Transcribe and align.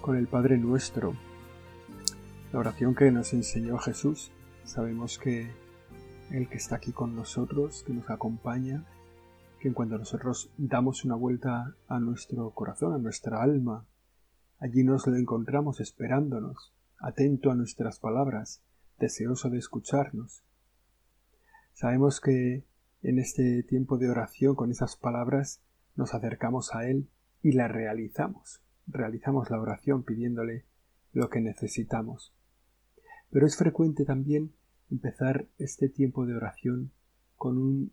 con 0.00 0.16
el 0.16 0.26
Padre 0.26 0.58
Nuestro, 0.58 1.14
la 2.52 2.58
oración 2.58 2.94
que 2.94 3.10
nos 3.10 3.32
enseñó 3.32 3.78
Jesús. 3.78 4.32
Sabemos 4.64 5.18
que 5.18 5.50
el 6.30 6.48
que 6.48 6.56
está 6.56 6.76
aquí 6.76 6.92
con 6.92 7.14
nosotros, 7.14 7.84
que 7.86 7.92
nos 7.92 8.08
acompaña, 8.10 8.84
que 9.60 9.72
cuando 9.72 9.98
nosotros 9.98 10.50
damos 10.56 11.04
una 11.04 11.14
vuelta 11.14 11.74
a 11.88 12.00
nuestro 12.00 12.50
corazón, 12.50 12.94
a 12.94 12.98
nuestra 12.98 13.42
alma, 13.42 13.86
allí 14.58 14.84
nos 14.84 15.06
lo 15.06 15.16
encontramos 15.16 15.80
esperándonos, 15.80 16.72
atento 16.98 17.50
a 17.50 17.54
nuestras 17.54 17.98
palabras, 17.98 18.62
deseoso 18.98 19.50
de 19.50 19.58
escucharnos. 19.58 20.44
Sabemos 21.72 22.20
que 22.20 22.64
en 23.02 23.18
este 23.18 23.62
tiempo 23.62 23.98
de 23.98 24.10
oración 24.10 24.54
con 24.54 24.70
esas 24.70 24.96
palabras 24.96 25.62
nos 25.96 26.14
acercamos 26.14 26.74
a 26.74 26.88
Él 26.88 27.08
y 27.42 27.52
la 27.52 27.68
realizamos. 27.68 28.62
Realizamos 28.88 29.50
la 29.50 29.60
oración 29.60 30.02
pidiéndole 30.02 30.64
lo 31.12 31.28
que 31.28 31.40
necesitamos. 31.40 32.34
Pero 33.30 33.46
es 33.46 33.56
frecuente 33.56 34.04
también 34.04 34.52
empezar 34.90 35.46
este 35.58 35.88
tiempo 35.88 36.26
de 36.26 36.34
oración 36.34 36.90
con 37.36 37.58
un, 37.58 37.92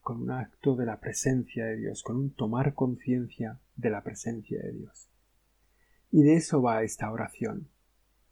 con 0.00 0.22
un 0.22 0.30
acto 0.30 0.74
de 0.76 0.86
la 0.86 1.00
presencia 1.00 1.66
de 1.66 1.76
Dios, 1.76 2.02
con 2.02 2.16
un 2.16 2.30
tomar 2.30 2.74
conciencia 2.74 3.60
de 3.76 3.90
la 3.90 4.02
presencia 4.02 4.60
de 4.62 4.72
Dios. 4.72 5.10
Y 6.10 6.22
de 6.22 6.34
eso 6.34 6.62
va 6.62 6.82
esta 6.82 7.10
oración. 7.12 7.68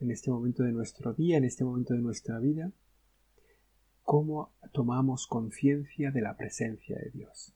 En 0.01 0.11
este 0.11 0.31
momento 0.31 0.63
de 0.63 0.73
nuestro 0.73 1.13
día, 1.13 1.37
en 1.37 1.45
este 1.45 1.65
momento 1.65 1.95
de 1.95 2.01
nuestra 2.01 2.39
vida, 2.39 2.73
cómo 4.03 4.55
tomamos 4.73 5.27
conciencia 5.27 6.11
de 6.11 6.23
la 6.23 6.37
presencia 6.37 6.97
de 6.97 7.11
Dios. 7.11 7.55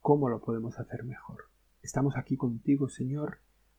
¿Cómo 0.00 0.28
lo 0.28 0.40
podemos 0.40 0.78
hacer 0.78 1.04
mejor? 1.04 1.48
Estamos 1.86 2.16
aquí 2.16 2.36
contigo, 2.36 2.88
Señor, 2.88 3.38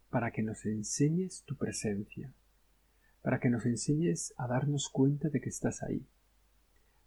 para 0.10 0.32
que 0.32 0.42
nos 0.42 0.66
enseñes 0.66 1.44
tu 1.44 1.58
presencia, 1.58 2.32
para 3.22 3.42
que 3.42 3.50
nos 3.50 3.66
enseñes 3.66 4.34
a 4.38 4.48
darnos 4.48 4.88
cuenta 4.88 5.28
de 5.28 5.42
que 5.42 5.50
estás 5.50 5.84
ahí, 5.84 6.08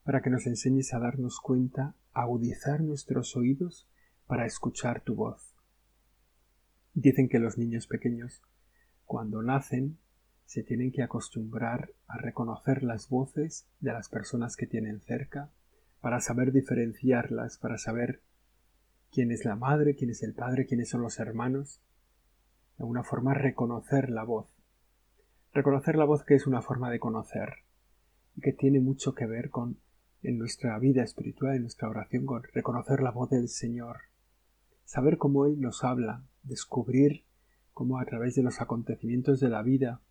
para 0.05 0.21
que 0.21 0.29
nos 0.29 0.47
enseñes 0.47 0.93
a 0.93 0.99
darnos 0.99 1.41
cuenta, 1.41 1.95
a 2.13 2.21
agudizar 2.25 2.83
nuestros 2.83 3.35
oídos 3.35 3.89
para 4.27 4.45
escuchar 4.45 5.01
tu 5.01 5.15
voz. 5.15 5.57
Dicen 6.93 7.31
que 7.31 7.39
los 7.39 7.57
niños 7.57 7.87
pequeños, 7.87 8.43
cuando 9.07 9.41
nacen, 9.41 9.97
se 10.45 10.63
tienen 10.63 10.93
que 10.93 11.03
acostumbrar 11.03 11.95
a 12.09 12.19
reconocer 12.19 12.83
las 12.83 13.09
voces 13.09 13.67
de 13.81 13.95
las 13.95 14.11
personas 14.11 14.55
que 14.55 14.67
tienen 14.67 15.01
cerca, 15.01 15.51
para 16.03 16.21
saber 16.21 16.53
diferenciarlas, 16.53 17.57
para 17.57 17.79
saber 17.79 18.21
quién 19.13 19.31
es 19.33 19.45
la 19.45 19.57
madre, 19.57 19.95
quién 19.95 20.11
es 20.11 20.23
el 20.23 20.35
padre, 20.35 20.67
quiénes 20.67 20.89
son 20.89 21.03
los 21.03 21.19
hermanos. 21.19 21.81
De 22.77 22.83
alguna 22.83 23.03
forma 23.03 23.35
reconocer 23.35 24.11
la 24.11 24.25
voz. 24.25 24.49
Reconocer 25.53 25.97
la 25.97 26.05
voz 26.05 26.25
que 26.25 26.35
es 26.35 26.47
una 26.47 26.63
forma 26.63 26.91
de 26.91 27.01
conocer 27.01 27.51
y 28.37 28.41
que 28.41 28.53
tiene 28.53 28.81
mucho 28.81 29.15
que 29.15 29.27
ver 29.27 29.51
con 29.51 29.79
en 30.23 30.39
nuestra 30.39 30.79
vida 30.79 31.03
espiritual, 31.03 31.57
en 31.57 31.63
nuestra 31.63 31.89
oración, 31.89 32.27
con 32.27 32.43
reconocer 32.43 33.01
la 33.01 33.11
voz 33.11 33.31
del 33.31 33.49
Señor, 33.49 34.01
saber 34.85 35.17
cómo 35.17 35.47
Él 35.47 35.61
nos 35.61 35.83
habla, 35.83 36.25
descubrir 36.43 37.25
cómo 37.73 37.99
a 37.99 38.05
través 38.05 38.35
de 38.35 38.43
los 38.43 38.61
acontecimientos 38.61 39.41
de 39.41 39.49
la 39.49 39.63
vida, 39.63 40.03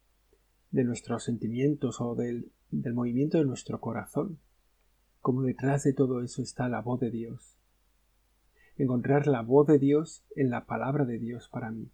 de 0.72 0.84
nuestros 0.84 1.24
sentimientos 1.24 2.02
o 2.02 2.16
del, 2.16 2.52
del 2.72 2.94
movimiento 2.94 3.38
de 3.38 3.46
nuestro 3.46 3.80
corazón, 3.80 4.40
cómo 5.22 5.44
detrás 5.44 5.84
de 5.84 5.94
todo 5.94 6.22
eso 6.22 6.42
está 6.42 6.70
la 6.70 6.82
voz 6.82 7.00
de 7.00 7.12
Dios, 7.12 7.59
encontrar 8.80 9.28
la 9.28 9.42
voz 9.42 9.68
de 9.68 9.78
Dios 9.78 10.24
en 10.36 10.50
la 10.50 10.66
palabra 10.66 11.06
de 11.06 11.20
Dios 11.20 11.50
para 11.50 11.70
mí. 11.70 11.92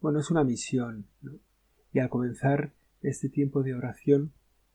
Bueno, 0.00 0.20
es 0.20 0.30
una 0.30 0.44
misión, 0.44 1.06
¿no? 1.22 1.38
Y 1.92 1.98
al 1.98 2.10
comenzar 2.10 2.74
este 3.00 3.28
tiempo 3.30 3.62
de 3.62 3.74
oración, 3.74 4.32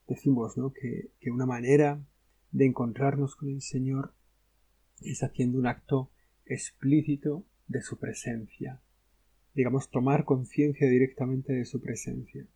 decimos, 0.07 0.57
¿no? 0.57 0.73
Que, 0.73 1.11
que 1.19 1.29
una 1.29 1.45
manera 1.45 2.03
de 2.51 2.65
encontrarnos 2.65 3.35
con 3.35 3.49
el 3.49 3.61
Señor 3.61 4.13
es 5.01 5.21
haciendo 5.23 5.59
un 5.59 5.67
acto 5.67 6.11
explícito 6.45 7.45
de 7.67 7.81
su 7.81 7.99
presencia. 7.99 8.81
Digamos, 9.53 9.91
tomar 9.91 10.25
conciencia 10.25 10.89
directamente 10.89 11.53
de 11.53 11.65
su 11.65 11.79
presencia. 11.79 12.47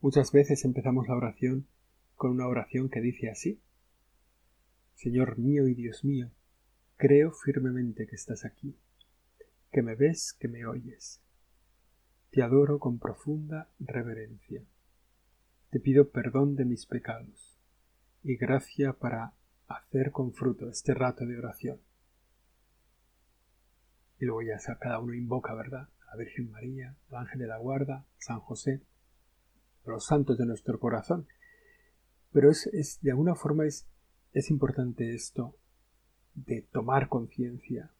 Muchas 0.00 0.32
veces 0.32 0.64
empezamos 0.64 1.06
la 1.06 1.16
oración 1.16 1.68
con 2.16 2.32
una 2.32 2.48
oración 2.48 2.88
que 2.88 3.00
dice 3.00 3.30
así. 3.30 3.60
Señor 4.94 5.38
mío 5.38 5.68
y 5.68 5.74
Dios 5.74 6.04
mío, 6.04 6.30
Creo 6.96 7.32
firmemente 7.32 8.06
que 8.06 8.14
estás 8.14 8.44
aquí, 8.44 8.78
que 9.72 9.82
me 9.82 9.96
ves, 9.96 10.32
que 10.38 10.46
me 10.46 10.64
oyes. 10.64 11.20
Te 12.30 12.42
adoro 12.42 12.78
con 12.78 13.00
profunda 13.00 13.68
reverencia. 13.80 14.62
Te 15.70 15.80
pido 15.80 16.10
perdón 16.10 16.54
de 16.54 16.64
mis 16.64 16.86
pecados 16.86 17.58
y 18.22 18.36
gracia 18.36 18.92
para 18.92 19.34
hacer 19.66 20.12
con 20.12 20.32
fruto 20.32 20.68
este 20.68 20.94
rato 20.94 21.26
de 21.26 21.36
oración. 21.36 21.80
Y 24.20 24.26
luego 24.26 24.42
ya 24.42 24.58
cada 24.78 25.00
uno 25.00 25.14
invoca, 25.14 25.52
¿verdad? 25.52 25.88
A 26.06 26.12
la 26.12 26.16
Virgen 26.16 26.52
María, 26.52 26.96
al 27.10 27.16
Ángel 27.16 27.40
de 27.40 27.48
la 27.48 27.58
Guarda, 27.58 28.06
San 28.18 28.38
José, 28.38 28.82
los 29.84 30.06
santos 30.06 30.38
de 30.38 30.46
nuestro 30.46 30.78
corazón. 30.78 31.26
Pero 32.32 32.52
es, 32.52 32.68
es 32.68 33.00
de 33.00 33.10
alguna 33.10 33.34
forma 33.34 33.66
es, 33.66 33.88
es 34.32 34.48
importante 34.48 35.12
esto, 35.12 35.56
de 36.34 36.62
tomar 36.62 37.08
conciencia. 37.08 37.90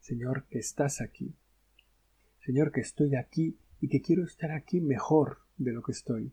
Señor, 0.00 0.46
que 0.48 0.58
estás 0.58 1.00
aquí. 1.00 1.34
Señor, 2.40 2.72
que 2.72 2.80
estoy 2.80 3.14
aquí 3.14 3.58
y 3.80 3.88
que 3.88 4.00
quiero 4.00 4.24
estar 4.24 4.50
aquí 4.50 4.80
mejor 4.80 5.38
de 5.56 5.72
lo 5.72 5.82
que 5.82 5.92
estoy. 5.92 6.32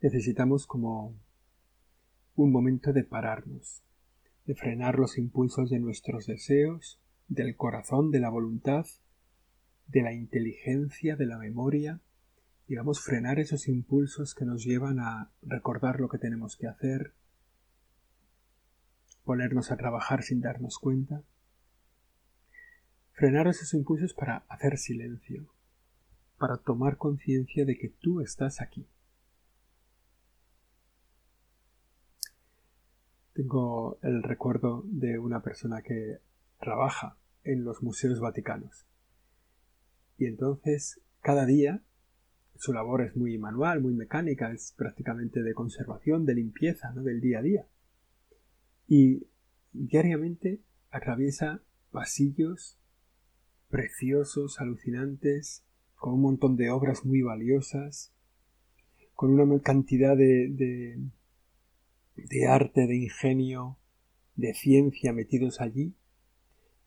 Necesitamos 0.00 0.66
como 0.66 1.14
un 2.36 2.52
momento 2.52 2.92
de 2.92 3.04
pararnos, 3.04 3.82
de 4.46 4.54
frenar 4.54 4.98
los 4.98 5.18
impulsos 5.18 5.70
de 5.70 5.78
nuestros 5.78 6.26
deseos, 6.26 7.00
del 7.28 7.56
corazón, 7.56 8.10
de 8.10 8.20
la 8.20 8.30
voluntad, 8.30 8.86
de 9.88 10.02
la 10.02 10.12
inteligencia, 10.12 11.16
de 11.16 11.26
la 11.26 11.38
memoria, 11.38 12.00
digamos, 12.66 13.00
frenar 13.00 13.40
esos 13.40 13.66
impulsos 13.66 14.34
que 14.34 14.44
nos 14.44 14.64
llevan 14.64 15.00
a 15.00 15.32
recordar 15.42 15.98
lo 15.98 16.08
que 16.08 16.18
tenemos 16.18 16.56
que 16.56 16.68
hacer, 16.68 17.14
ponernos 19.24 19.70
a 19.70 19.76
trabajar 19.76 20.22
sin 20.22 20.40
darnos 20.40 20.78
cuenta, 20.78 21.22
frenar 23.12 23.48
esos 23.48 23.74
impulsos 23.74 24.14
para 24.14 24.38
hacer 24.48 24.78
silencio, 24.78 25.52
para 26.38 26.56
tomar 26.56 26.96
conciencia 26.96 27.64
de 27.64 27.76
que 27.76 27.90
tú 27.90 28.20
estás 28.20 28.60
aquí. 28.60 28.88
Tengo 33.34 33.98
el 34.02 34.22
recuerdo 34.22 34.82
de 34.86 35.18
una 35.18 35.42
persona 35.42 35.82
que 35.82 36.18
trabaja 36.58 37.16
en 37.44 37.64
los 37.64 37.82
museos 37.82 38.20
vaticanos. 38.20 38.86
Y 40.18 40.26
entonces, 40.26 41.00
cada 41.20 41.46
día, 41.46 41.82
su 42.56 42.72
labor 42.72 43.02
es 43.02 43.16
muy 43.16 43.38
manual, 43.38 43.80
muy 43.80 43.94
mecánica, 43.94 44.52
es 44.52 44.74
prácticamente 44.76 45.42
de 45.42 45.54
conservación, 45.54 46.26
de 46.26 46.34
limpieza, 46.34 46.92
¿no? 46.92 47.02
del 47.02 47.20
día 47.20 47.38
a 47.38 47.42
día 47.42 47.66
y 48.90 49.28
diariamente 49.72 50.60
atraviesa 50.90 51.62
pasillos 51.92 52.76
preciosos, 53.68 54.60
alucinantes, 54.60 55.64
con 55.94 56.14
un 56.14 56.22
montón 56.22 56.56
de 56.56 56.70
obras 56.70 57.04
muy 57.04 57.22
valiosas, 57.22 58.12
con 59.14 59.38
una 59.38 59.62
cantidad 59.62 60.16
de, 60.16 60.98
de, 62.16 62.46
arte, 62.48 62.88
de 62.88 62.96
ingenio, 62.96 63.78
de 64.34 64.54
ciencia 64.54 65.12
metidos 65.12 65.60
allí, 65.60 65.94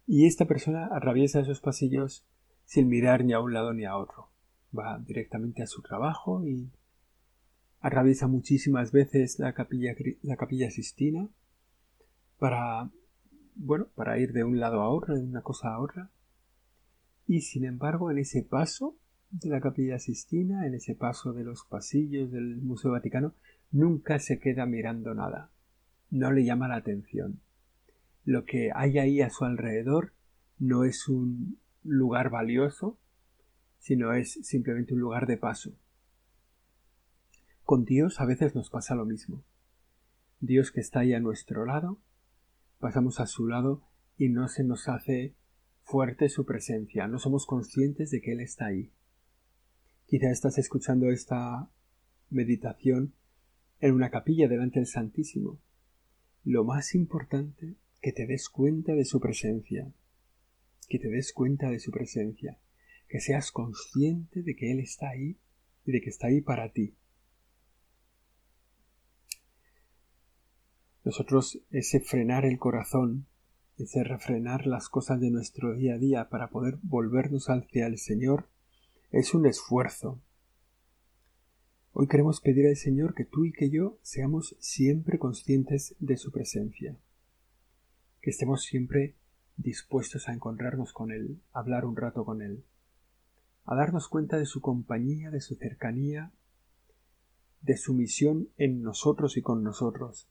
y 0.06 0.26
esta 0.26 0.46
persona 0.46 0.90
atraviesa 0.92 1.40
esos 1.40 1.62
pasillos 1.62 2.26
sin 2.66 2.90
mirar 2.90 3.24
ni 3.24 3.32
a 3.32 3.40
un 3.40 3.54
lado 3.54 3.74
ni 3.74 3.86
a 3.86 3.96
otro. 3.96 4.30
Va 4.78 5.00
directamente 5.00 5.64
a 5.64 5.68
su 5.68 5.82
trabajo 5.82 6.46
y 6.46 6.70
atraviesa 7.80 8.28
muchísimas 8.28 8.92
veces 8.92 9.40
la 9.40 9.54
capilla, 9.54 9.96
la 10.22 10.36
capilla 10.36 10.70
Sistina, 10.70 11.30
para, 12.40 12.90
bueno, 13.56 13.88
para 13.96 14.20
ir 14.20 14.34
de 14.34 14.44
un 14.44 14.60
lado 14.60 14.82
a 14.82 14.90
otro, 14.90 15.16
de 15.16 15.24
una 15.24 15.42
cosa 15.42 15.74
a 15.74 15.80
otra. 15.80 16.10
Y 17.28 17.42
sin 17.42 17.66
embargo, 17.66 18.12
en 18.12 18.18
ese 18.18 18.44
paso 18.44 18.98
de 19.32 19.50
la 19.50 19.62
Capilla 19.62 20.00
Sistina, 20.00 20.68
en 20.68 20.76
ese 20.76 20.96
paso 20.96 21.34
de 21.34 21.44
los 21.44 21.66
pasillos 21.66 22.32
del 22.32 22.62
Museo 22.62 22.92
Vaticano, 22.92 23.34
nunca 23.72 24.20
se 24.20 24.40
queda 24.40 24.66
mirando 24.66 25.14
nada. 25.14 25.50
No 26.12 26.32
le 26.32 26.46
llama 26.46 26.68
la 26.68 26.76
atención. 26.76 27.40
Lo 28.26 28.46
que 28.46 28.72
hay 28.74 29.00
ahí 29.00 29.22
a 29.22 29.30
su 29.30 29.46
alrededor 29.46 30.14
no 30.60 30.84
es 30.84 31.08
un 31.10 31.58
lugar 31.84 32.30
valioso, 32.30 32.98
sino 33.80 34.14
es 34.14 34.40
simplemente 34.44 34.94
un 34.94 35.02
lugar 35.02 35.28
de 35.28 35.38
paso. 35.38 35.74
Con 37.64 37.86
Dios 37.86 38.22
a 38.22 38.26
veces 38.26 38.56
nos 38.56 38.70
pasa 38.70 38.96
lo 38.96 39.06
mismo. 39.06 39.44
Dios 40.40 40.72
que 40.72 40.82
está 40.82 41.00
ahí 41.00 41.14
a 41.14 41.20
nuestro 41.20 41.66
lado, 41.66 42.00
pasamos 42.84 43.22
a 43.22 43.28
su 43.28 43.48
lado 43.48 43.82
y 44.18 44.28
no 44.28 44.50
se 44.50 44.66
nos 44.66 44.90
hace 44.90 45.38
fuerte 45.84 46.28
su 46.28 46.46
presencia, 46.46 47.08
no 47.08 47.18
somos 47.18 47.46
conscientes 47.46 48.12
de 48.12 48.20
que 48.20 48.34
Él 48.34 48.42
está 48.42 48.66
ahí. 48.66 48.92
Quizá 50.06 50.30
estás 50.30 50.58
escuchando 50.58 51.10
esta 51.10 51.72
meditación 52.30 53.14
en 53.80 53.94
una 53.94 54.10
capilla 54.10 54.50
delante 54.50 54.82
del 54.82 54.88
Santísimo. 54.88 55.62
Lo 56.44 56.66
más 56.66 56.94
importante, 56.94 57.78
que 58.02 58.12
te 58.12 58.28
des 58.28 58.50
cuenta 58.50 58.94
de 58.96 59.06
su 59.06 59.22
presencia, 59.22 59.90
que 60.90 61.00
te 61.00 61.08
des 61.08 61.32
cuenta 61.32 61.70
de 61.70 61.80
su 61.80 61.90
presencia, 61.90 62.60
que 63.08 63.22
seas 63.22 63.54
consciente 63.54 64.44
de 64.44 64.58
que 64.58 64.74
Él 64.74 64.82
está 64.82 65.08
ahí 65.08 65.38
y 65.86 65.94
de 65.94 66.02
que 66.02 66.10
está 66.10 66.28
ahí 66.28 66.42
para 66.42 66.74
ti. 66.74 66.98
Nosotros 71.04 71.60
ese 71.70 72.00
frenar 72.00 72.46
el 72.46 72.58
corazón, 72.58 73.26
ese 73.78 74.06
refrenar 74.06 74.66
las 74.66 74.88
cosas 74.88 75.20
de 75.20 75.32
nuestro 75.32 75.74
día 75.74 75.96
a 75.96 75.98
día 75.98 76.30
para 76.30 76.50
poder 76.50 76.80
volvernos 76.82 77.50
hacia 77.50 77.88
el 77.88 77.98
Señor, 77.98 78.48
es 79.12 79.34
un 79.34 79.46
esfuerzo. 79.46 80.22
Hoy 81.92 82.08
queremos 82.08 82.40
pedir 82.40 82.68
al 82.68 82.78
Señor 82.78 83.16
que 83.16 83.26
tú 83.26 83.44
y 83.44 83.52
que 83.52 83.70
yo 83.70 83.98
seamos 84.02 84.56
siempre 84.60 85.20
conscientes 85.20 85.94
de 86.00 86.16
su 86.16 86.32
presencia, 86.32 86.96
que 88.22 88.30
estemos 88.30 88.64
siempre 88.64 89.16
dispuestos 89.58 90.30
a 90.30 90.34
encontrarnos 90.34 90.94
con 90.94 91.12
Él, 91.12 91.42
a 91.52 91.60
hablar 91.60 91.86
un 91.86 91.98
rato 91.98 92.24
con 92.24 92.42
Él, 92.42 92.64
a 93.66 93.76
darnos 93.76 94.08
cuenta 94.08 94.38
de 94.38 94.46
su 94.46 94.62
compañía, 94.62 95.32
de 95.32 95.42
su 95.42 95.56
cercanía, 95.56 96.32
de 97.62 97.76
su 97.76 97.94
misión 97.94 98.48
en 98.58 98.82
nosotros 98.82 99.36
y 99.36 99.42
con 99.42 99.64
nosotros. 99.64 100.30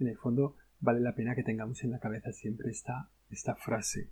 En 0.00 0.08
el 0.08 0.16
fondo, 0.16 0.56
vale 0.80 1.00
la 1.00 1.14
pena 1.14 1.34
que 1.34 1.44
tengamos 1.44 1.84
en 1.84 1.90
la 1.90 2.00
cabeza 2.00 2.32
siempre 2.32 2.70
esta, 2.70 3.10
esta 3.30 3.54
frase. 3.54 4.08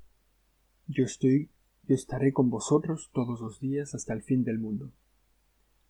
Yo 0.86 1.04
estoy, 1.04 1.50
yo 1.84 1.94
estaré 1.94 2.32
con 2.32 2.50
vosotros 2.50 3.10
todos 3.12 3.40
los 3.40 3.58
días 3.58 3.94
hasta 3.94 4.12
el 4.12 4.22
fin 4.22 4.44
del 4.44 4.58
mundo. 4.58 4.92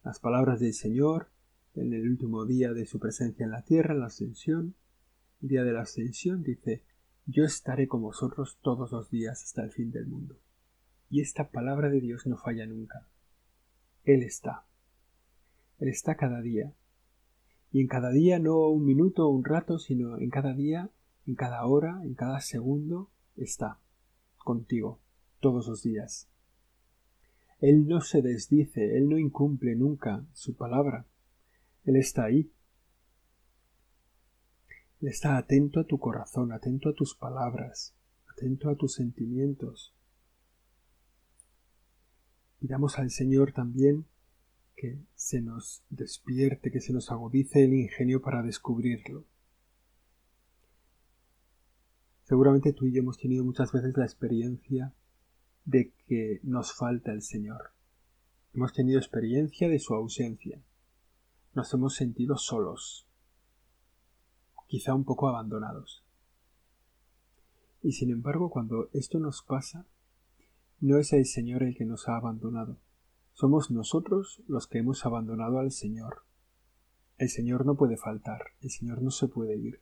Las 0.05 0.21
palabras 0.21 0.61
del 0.61 0.73
Señor 0.73 1.29
en 1.75 1.93
el 1.93 2.09
último 2.09 2.47
día 2.47 2.73
de 2.73 2.87
su 2.87 2.99
presencia 2.99 3.45
en 3.45 3.50
la 3.50 3.62
tierra, 3.62 3.95
la 3.95 4.06
ascensión, 4.06 4.75
día 5.41 5.65
de 5.65 5.73
la 5.73 5.83
ascensión, 5.83 6.43
dice, 6.43 6.83
yo 7.27 7.45
estaré 7.45 7.89
con 7.89 8.03
vosotros 8.03 8.59
todos 8.62 8.93
los 8.93 9.11
días 9.11 9.43
hasta 9.43 9.62
el 9.65 9.71
fin 9.71 9.91
del 9.91 10.06
mundo. 10.06 10.39
Y 11.11 11.21
esta 11.21 11.50
palabra 11.50 11.89
de 11.89 12.00
Dios 12.00 12.27
no 12.27 12.37
falla 12.37 12.67
nunca. 12.67 13.06
Él 14.05 14.23
está. 14.23 14.65
Él 15.79 15.89
está 15.89 16.17
cada 16.17 16.41
día. 16.41 16.73
Y 17.70 17.81
en 17.81 17.88
cada 17.88 18.11
día 18.11 18.38
no 18.38 18.69
un 18.69 18.85
minuto 18.85 19.26
o 19.26 19.31
un 19.31 19.44
rato, 19.44 19.79
sino 19.79 20.19
en 20.19 20.31
cada 20.31 20.55
día, 20.55 20.91
en 21.26 21.35
cada 21.35 21.65
hora, 21.67 22.00
en 22.03 22.15
cada 22.15 22.41
segundo, 22.41 23.11
está 23.37 23.79
contigo 24.38 24.99
todos 25.41 25.69
los 25.69 25.82
días. 25.82 26.29
Él 27.61 27.87
no 27.87 28.00
se 28.00 28.23
desdice, 28.23 28.97
Él 28.97 29.09
no 29.09 29.19
incumple 29.19 29.75
nunca 29.75 30.25
su 30.32 30.55
palabra. 30.55 31.06
Él 31.85 31.97
está 31.97 32.25
ahí. 32.25 32.50
Él 35.00 35.09
está 35.09 35.37
atento 35.37 35.81
a 35.81 35.85
tu 35.85 35.99
corazón, 35.99 36.53
atento 36.53 36.88
a 36.88 36.94
tus 36.94 37.14
palabras, 37.14 37.94
atento 38.31 38.71
a 38.71 38.76
tus 38.76 38.94
sentimientos. 38.94 39.94
Pidamos 42.61 42.99
al 42.99 43.11
Señor 43.11 43.53
también 43.53 44.06
que 44.78 44.96
se 45.16 45.40
nos 45.40 45.82
despierte, 45.90 46.70
que 46.70 46.80
se 46.80 46.92
nos 46.92 47.10
agudice 47.10 47.64
el 47.64 47.75
ingenio 47.75 48.22
para 48.22 48.42
descubrirlo. 48.42 49.25
Seguramente 52.22 52.72
tú 52.72 52.86
y 52.86 52.92
yo 52.92 53.00
hemos 53.00 53.19
tenido 53.19 53.44
muchas 53.44 53.72
veces 53.72 53.96
la 53.96 54.04
experiencia 54.04 54.94
de 55.64 55.92
que 56.06 56.38
nos 56.44 56.75
falta 56.75 57.10
el 57.12 57.22
Señor. 57.22 57.72
Hemos 58.54 58.72
tenido 58.72 58.98
experiencia 58.98 59.69
de 59.69 59.80
su 59.80 59.94
ausencia. 59.94 60.62
Nos 61.54 61.75
hemos 61.75 61.96
sentido 61.96 62.36
solos, 62.36 63.04
quizá 64.69 64.94
un 64.94 65.04
poco 65.04 65.28
abandonados. 65.28 66.04
Y 67.82 67.92
sin 67.92 68.10
embargo, 68.10 68.48
cuando 68.48 68.90
esto 68.92 69.19
nos 69.19 69.42
pasa, 69.42 69.86
no 70.80 70.98
es 70.98 71.12
el 71.12 71.26
Señor 71.26 71.64
el 71.64 71.75
que 71.75 71.84
nos 71.84 72.08
ha 72.08 72.16
abandonado, 72.16 72.76
somos 73.38 73.70
nosotros 73.70 74.43
los 74.49 74.67
que 74.67 74.79
hemos 74.79 75.06
abandonado 75.06 75.61
al 75.61 75.70
Señor. 75.70 76.25
El 77.19 77.29
Señor 77.29 77.67
no 77.67 77.76
puede 77.76 77.96
faltar, 77.96 78.40
el 78.62 78.70
Señor 78.70 79.00
no 79.00 79.12
se 79.12 79.29
puede 79.29 79.56
ir. 79.56 79.81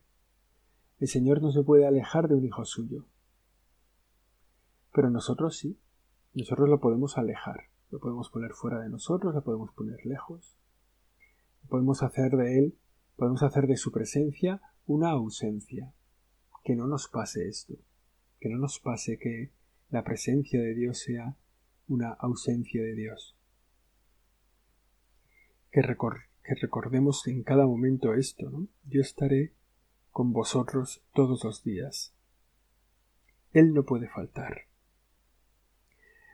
El 0.98 1.08
Señor 1.08 1.40
no 1.40 1.50
se 1.50 1.62
puede 1.62 1.86
alejar 1.86 2.28
de 2.28 2.34
un 2.34 2.44
hijo 2.44 2.66
suyo. 2.66 3.06
Pero 4.92 5.08
nosotros 5.08 5.56
sí, 5.56 5.80
nosotros 6.34 6.68
lo 6.68 6.80
podemos 6.80 7.16
alejar, 7.16 7.70
lo 7.90 7.98
podemos 7.98 8.28
poner 8.28 8.52
fuera 8.52 8.78
de 8.78 8.90
nosotros, 8.90 9.34
lo 9.34 9.42
podemos 9.42 9.72
poner 9.72 10.04
lejos, 10.04 10.58
podemos 11.66 12.02
hacer 12.02 12.32
de 12.32 12.58
Él, 12.58 12.78
podemos 13.16 13.42
hacer 13.42 13.68
de 13.68 13.78
su 13.78 13.90
presencia 13.90 14.60
una 14.84 15.12
ausencia. 15.12 15.94
Que 16.62 16.76
no 16.76 16.86
nos 16.86 17.08
pase 17.08 17.48
esto, 17.48 17.72
que 18.38 18.50
no 18.50 18.58
nos 18.58 18.80
pase 18.80 19.18
que 19.18 19.50
la 19.88 20.04
presencia 20.04 20.60
de 20.60 20.74
Dios 20.74 20.98
sea 20.98 21.38
una 21.88 22.12
ausencia 22.12 22.82
de 22.82 22.94
Dios 22.94 23.35
que, 26.42 26.54
recordemos 26.54 27.26
en 27.26 27.42
cada 27.42 27.66
momento 27.66 28.14
esto, 28.14 28.48
¿no? 28.48 28.66
Yo 28.84 29.02
estaré 29.02 29.52
con 30.10 30.32
vosotros 30.32 31.04
todos 31.12 31.44
los 31.44 31.64
días. 31.64 32.14
Él 33.52 33.74
no 33.74 33.84
puede 33.84 34.08
faltar. 34.08 34.62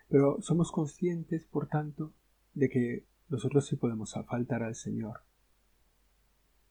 Pero 0.09 0.41
somos 0.43 0.71
conscientes, 0.71 1.45
por 1.47 1.67
tanto, 1.67 2.13
de 2.55 2.69
que 2.69 3.07
nosotros 3.29 3.67
sí 3.67 3.75
podemos 3.75 4.15
faltar 4.29 4.63
al 4.63 4.77
Señor, 4.77 5.23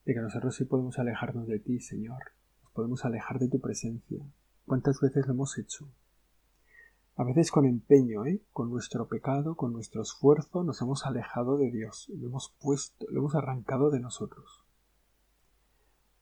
de 0.06 0.14
que 0.14 0.22
nosotros 0.22 0.56
sí 0.56 0.64
podemos 0.64 0.98
alejarnos 0.98 1.48
de 1.48 1.60
ti, 1.60 1.82
Señor, 1.82 2.22
nos 2.64 2.72
podemos 2.72 3.04
alejar 3.04 3.40
de 3.40 3.50
tu 3.50 3.60
presencia. 3.60 4.24
¿Cuántas 4.66 5.02
veces 5.02 5.28
lo 5.28 5.34
hemos 5.34 5.58
hecho? 5.58 5.92
A 7.16 7.24
veces 7.24 7.52
con 7.52 7.66
empeño, 7.66 8.26
¿eh? 8.26 8.42
con 8.54 8.70
nuestro 8.70 9.08
pecado, 9.08 9.56
con 9.56 9.74
nuestro 9.74 10.02
esfuerzo, 10.02 10.64
nos 10.64 10.82
hemos 10.82 11.06
alejado 11.06 11.58
de 11.58 11.70
Dios, 11.70 12.10
lo 12.10 12.28
hemos 12.28 12.56
puesto, 12.62 13.06
lo 13.10 13.20
hemos 13.20 13.36
arrancado 13.36 13.92
de 13.92 14.00
nosotros. 14.00 14.66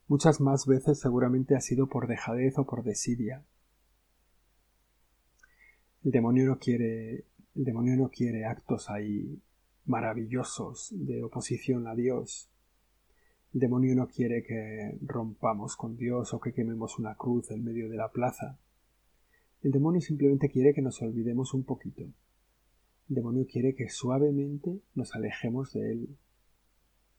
Muchas 0.08 0.42
más 0.42 0.66
veces 0.66 1.00
seguramente 1.00 1.56
ha 1.56 1.62
sido 1.62 1.88
por 1.88 2.08
dejadez 2.08 2.58
o 2.58 2.66
por 2.66 2.84
desidia. 2.84 3.46
El 6.04 6.12
demonio 6.12 6.46
no 6.46 6.58
quiere, 6.58 7.26
el 7.56 7.64
demonio 7.64 7.96
no 7.96 8.10
quiere 8.10 8.46
actos 8.46 8.90
ahí 8.90 9.40
maravillosos 9.86 10.90
de 10.92 11.24
oposición 11.24 11.88
a 11.88 11.94
Dios. 11.94 12.50
El 13.54 13.60
demonio 13.60 13.96
no 13.96 14.08
quiere 14.08 14.44
que 14.44 14.98
rompamos 15.02 15.76
con 15.76 15.96
Dios 15.96 16.34
o 16.34 16.40
que 16.40 16.54
quememos 16.54 16.98
una 16.98 17.14
cruz 17.16 17.52
en 17.52 17.64
medio 17.64 17.88
de 17.90 17.98
la 17.98 18.12
plaza. 18.12 18.58
El 19.62 19.72
demonio 19.72 20.00
simplemente 20.00 20.50
quiere 20.50 20.74
que 20.74 20.82
nos 20.82 21.02
olvidemos 21.02 21.54
un 21.54 21.64
poquito. 21.64 22.04
El 23.10 23.16
demonio 23.16 23.46
quiere 23.46 23.76
que 23.76 23.90
suavemente 23.90 24.80
nos 24.96 25.14
alejemos 25.16 25.74
de 25.74 25.92
él, 25.92 26.18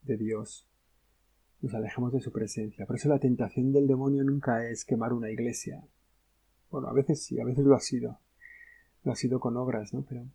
de 0.01 0.17
Dios, 0.17 0.67
nos 1.61 1.73
alejemos 1.75 2.11
de 2.13 2.21
su 2.21 2.31
presencia. 2.31 2.87
Por 2.87 2.95
eso 2.95 3.09
la 3.09 3.19
tentación 3.19 3.71
del 3.71 3.85
demonio 3.85 4.23
nunca 4.23 4.67
es 4.67 4.85
quemar 4.85 5.13
una 5.13 5.29
iglesia. 5.29 5.83
Bueno, 6.71 6.87
a 6.87 6.93
veces 6.93 7.23
sí, 7.23 7.39
a 7.39 7.45
veces 7.45 7.63
lo 7.63 7.75
ha 7.75 7.79
sido. 7.79 8.17
Lo 9.03 9.11
ha 9.11 9.15
sido 9.15 9.39
con 9.39 9.55
obras, 9.57 9.93
¿no? 9.93 10.03
Pero 10.07 10.25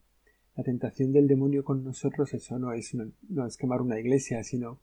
la 0.57 0.63
tentación 0.63 1.13
del 1.13 1.27
demonio 1.27 1.65
con 1.65 1.83
nosotros 1.83 2.33
eso 2.35 2.59
no 2.59 2.73
es, 2.73 2.95
no 2.95 3.47
es 3.47 3.57
quemar 3.57 3.83
una 3.83 3.99
iglesia, 3.99 4.45
sino 4.45 4.79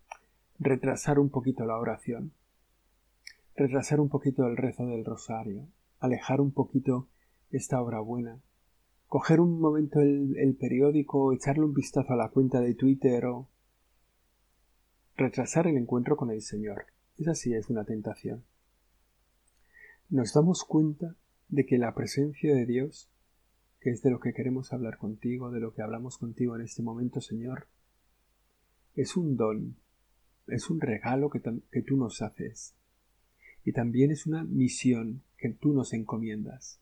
retrasar 0.60 1.20
un 1.20 1.30
poquito 1.30 1.66
la 1.66 1.78
oración, 1.78 2.34
retrasar 3.56 4.00
un 4.00 4.10
poquito 4.10 4.46
el 4.46 4.58
rezo 4.58 4.86
del 4.86 5.06
rosario, 5.06 5.68
alejar 6.00 6.42
un 6.42 6.52
poquito 6.52 7.08
esta 7.54 7.82
obra 7.82 8.00
buena. 8.00 8.42
Coger 9.08 9.40
un 9.40 9.60
momento 9.60 10.02
el, 10.02 10.58
periódico, 10.60 11.32
echarle 11.34 11.64
un 11.64 11.74
vistazo 11.74 12.14
a 12.14 12.18
la 12.18 12.30
cuenta 12.30 12.60
de 12.60 12.74
Twitter 12.74 13.26
o 13.26 13.48
retrasar 15.16 15.68
el 15.68 15.78
encuentro 15.78 16.18
con 16.18 16.32
el 16.32 16.42
Señor. 16.42 16.88
Esa 17.18 17.36
sí 17.36 17.54
es 17.54 17.70
una 17.70 17.86
tentación. 17.86 18.44
Nos 20.10 20.34
damos 20.34 20.64
cuenta 20.64 21.16
de 21.50 21.66
que 21.66 21.78
la 21.78 21.94
presencia 21.94 22.56
de 22.56 22.66
Dios 22.66 23.10
que 23.84 23.90
es 23.90 24.02
de 24.02 24.10
lo 24.10 24.22
que 24.22 24.34
queremos 24.34 24.72
hablar 24.72 24.98
contigo, 24.98 25.52
de 25.52 25.60
lo 25.60 25.74
que 25.74 25.82
hablamos 25.82 26.18
contigo 26.18 26.56
en 26.56 26.62
este 26.62 26.82
momento, 26.82 27.20
Señor, 27.20 27.68
es 28.96 29.18
un 29.18 29.36
don, 29.36 29.76
es 30.48 30.70
un 30.70 30.80
regalo 30.80 31.30
que, 31.30 31.42
que 31.70 31.82
tú 31.82 31.98
nos 31.98 32.22
haces 32.22 32.76
y 33.66 33.74
también 33.74 34.12
es 34.12 34.26
una 34.26 34.46
misión 34.46 35.22
que 35.38 35.50
tú 35.50 35.74
nos 35.74 35.92
encomiendas. 35.92 36.80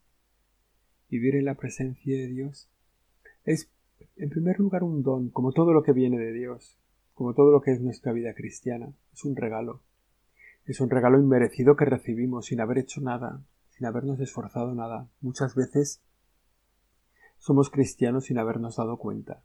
Vivir 1.12 1.36
en 1.36 1.44
la 1.44 1.56
presencia 1.56 2.18
de 2.18 2.28
Dios 2.28 2.70
es, 3.44 3.70
en 4.16 4.30
primer 4.30 4.60
lugar, 4.60 4.82
un 4.82 5.04
don, 5.04 5.30
como 5.30 5.52
todo 5.52 5.74
lo 5.74 5.84
que 5.84 5.92
viene 5.92 6.18
de 6.18 6.32
Dios, 6.32 6.78
como 7.14 7.34
todo 7.34 7.52
lo 7.52 7.62
que 7.62 7.72
es 7.72 7.82
nuestra 7.82 8.14
vida 8.14 8.34
cristiana, 8.34 8.94
es 9.12 9.26
un 9.26 9.36
regalo. 9.36 9.82
Es 10.66 10.80
un 10.80 10.90
regalo 10.90 11.20
inmerecido 11.20 11.76
que 11.76 11.84
recibimos 11.84 12.46
sin 12.46 12.62
haber 12.62 12.78
hecho 12.78 13.02
nada, 13.02 13.44
sin 13.72 13.88
habernos 13.88 14.22
esforzado 14.22 14.74
nada. 14.74 15.10
Muchas 15.20 15.54
veces 15.54 16.02
somos 17.40 17.70
cristianos 17.70 18.28
sin 18.28 18.38
habernos 18.38 18.78
dado 18.78 18.96
cuenta. 18.96 19.44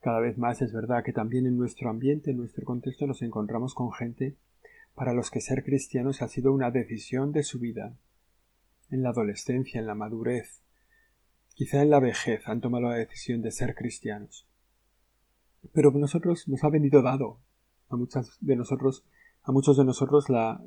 Cada 0.00 0.20
vez 0.20 0.36
más 0.36 0.60
es 0.60 0.74
verdad 0.74 1.04
que 1.04 1.14
también 1.14 1.46
en 1.46 1.56
nuestro 1.56 1.88
ambiente, 1.88 2.32
en 2.32 2.36
nuestro 2.36 2.66
contexto, 2.66 3.06
nos 3.06 3.22
encontramos 3.22 3.72
con 3.72 3.92
gente 3.92 4.36
para 4.94 5.14
los 5.14 5.30
que 5.30 5.40
ser 5.40 5.64
cristianos 5.64 6.20
ha 6.20 6.28
sido 6.28 6.52
una 6.52 6.70
decisión 6.70 7.32
de 7.32 7.44
su 7.44 7.58
vida. 7.58 7.96
En 8.90 9.02
la 9.02 9.10
adolescencia, 9.10 9.80
en 9.80 9.86
la 9.86 9.94
madurez, 9.94 10.62
quizá 11.54 11.82
en 11.82 11.90
la 11.90 12.00
vejez 12.00 12.46
han 12.46 12.60
tomado 12.60 12.88
la 12.88 12.96
decisión 12.96 13.42
de 13.42 13.50
ser 13.50 13.74
cristianos. 13.74 14.46
Pero 15.72 15.90
nosotros 15.92 16.48
nos 16.48 16.64
ha 16.64 16.68
venido 16.68 17.02
dado, 17.02 17.40
a 17.90 17.96
de 18.40 18.56
nosotros, 18.56 19.04
a 19.42 19.52
muchos 19.52 19.76
de 19.76 19.84
nosotros 19.84 20.28
la, 20.28 20.62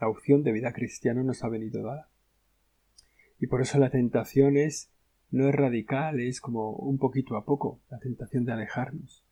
la 0.00 0.08
opción 0.08 0.42
de 0.42 0.52
vida 0.52 0.72
cristiana 0.72 1.22
nos 1.22 1.44
ha 1.44 1.48
venido 1.48 1.82
dada. 1.82 2.08
Y 3.38 3.46
por 3.46 3.60
eso 3.60 3.78
la 3.78 3.90
tentación 3.90 4.56
es 4.56 4.92
no 5.32 5.48
es 5.48 5.54
radical, 5.54 6.20
es 6.20 6.40
como 6.40 6.72
un 6.72 6.98
poquito 6.98 7.36
a 7.36 7.44
poco, 7.44 7.80
la 7.90 7.98
tentación 7.98 8.44
de 8.44 8.52
alejarnos. 8.52 9.24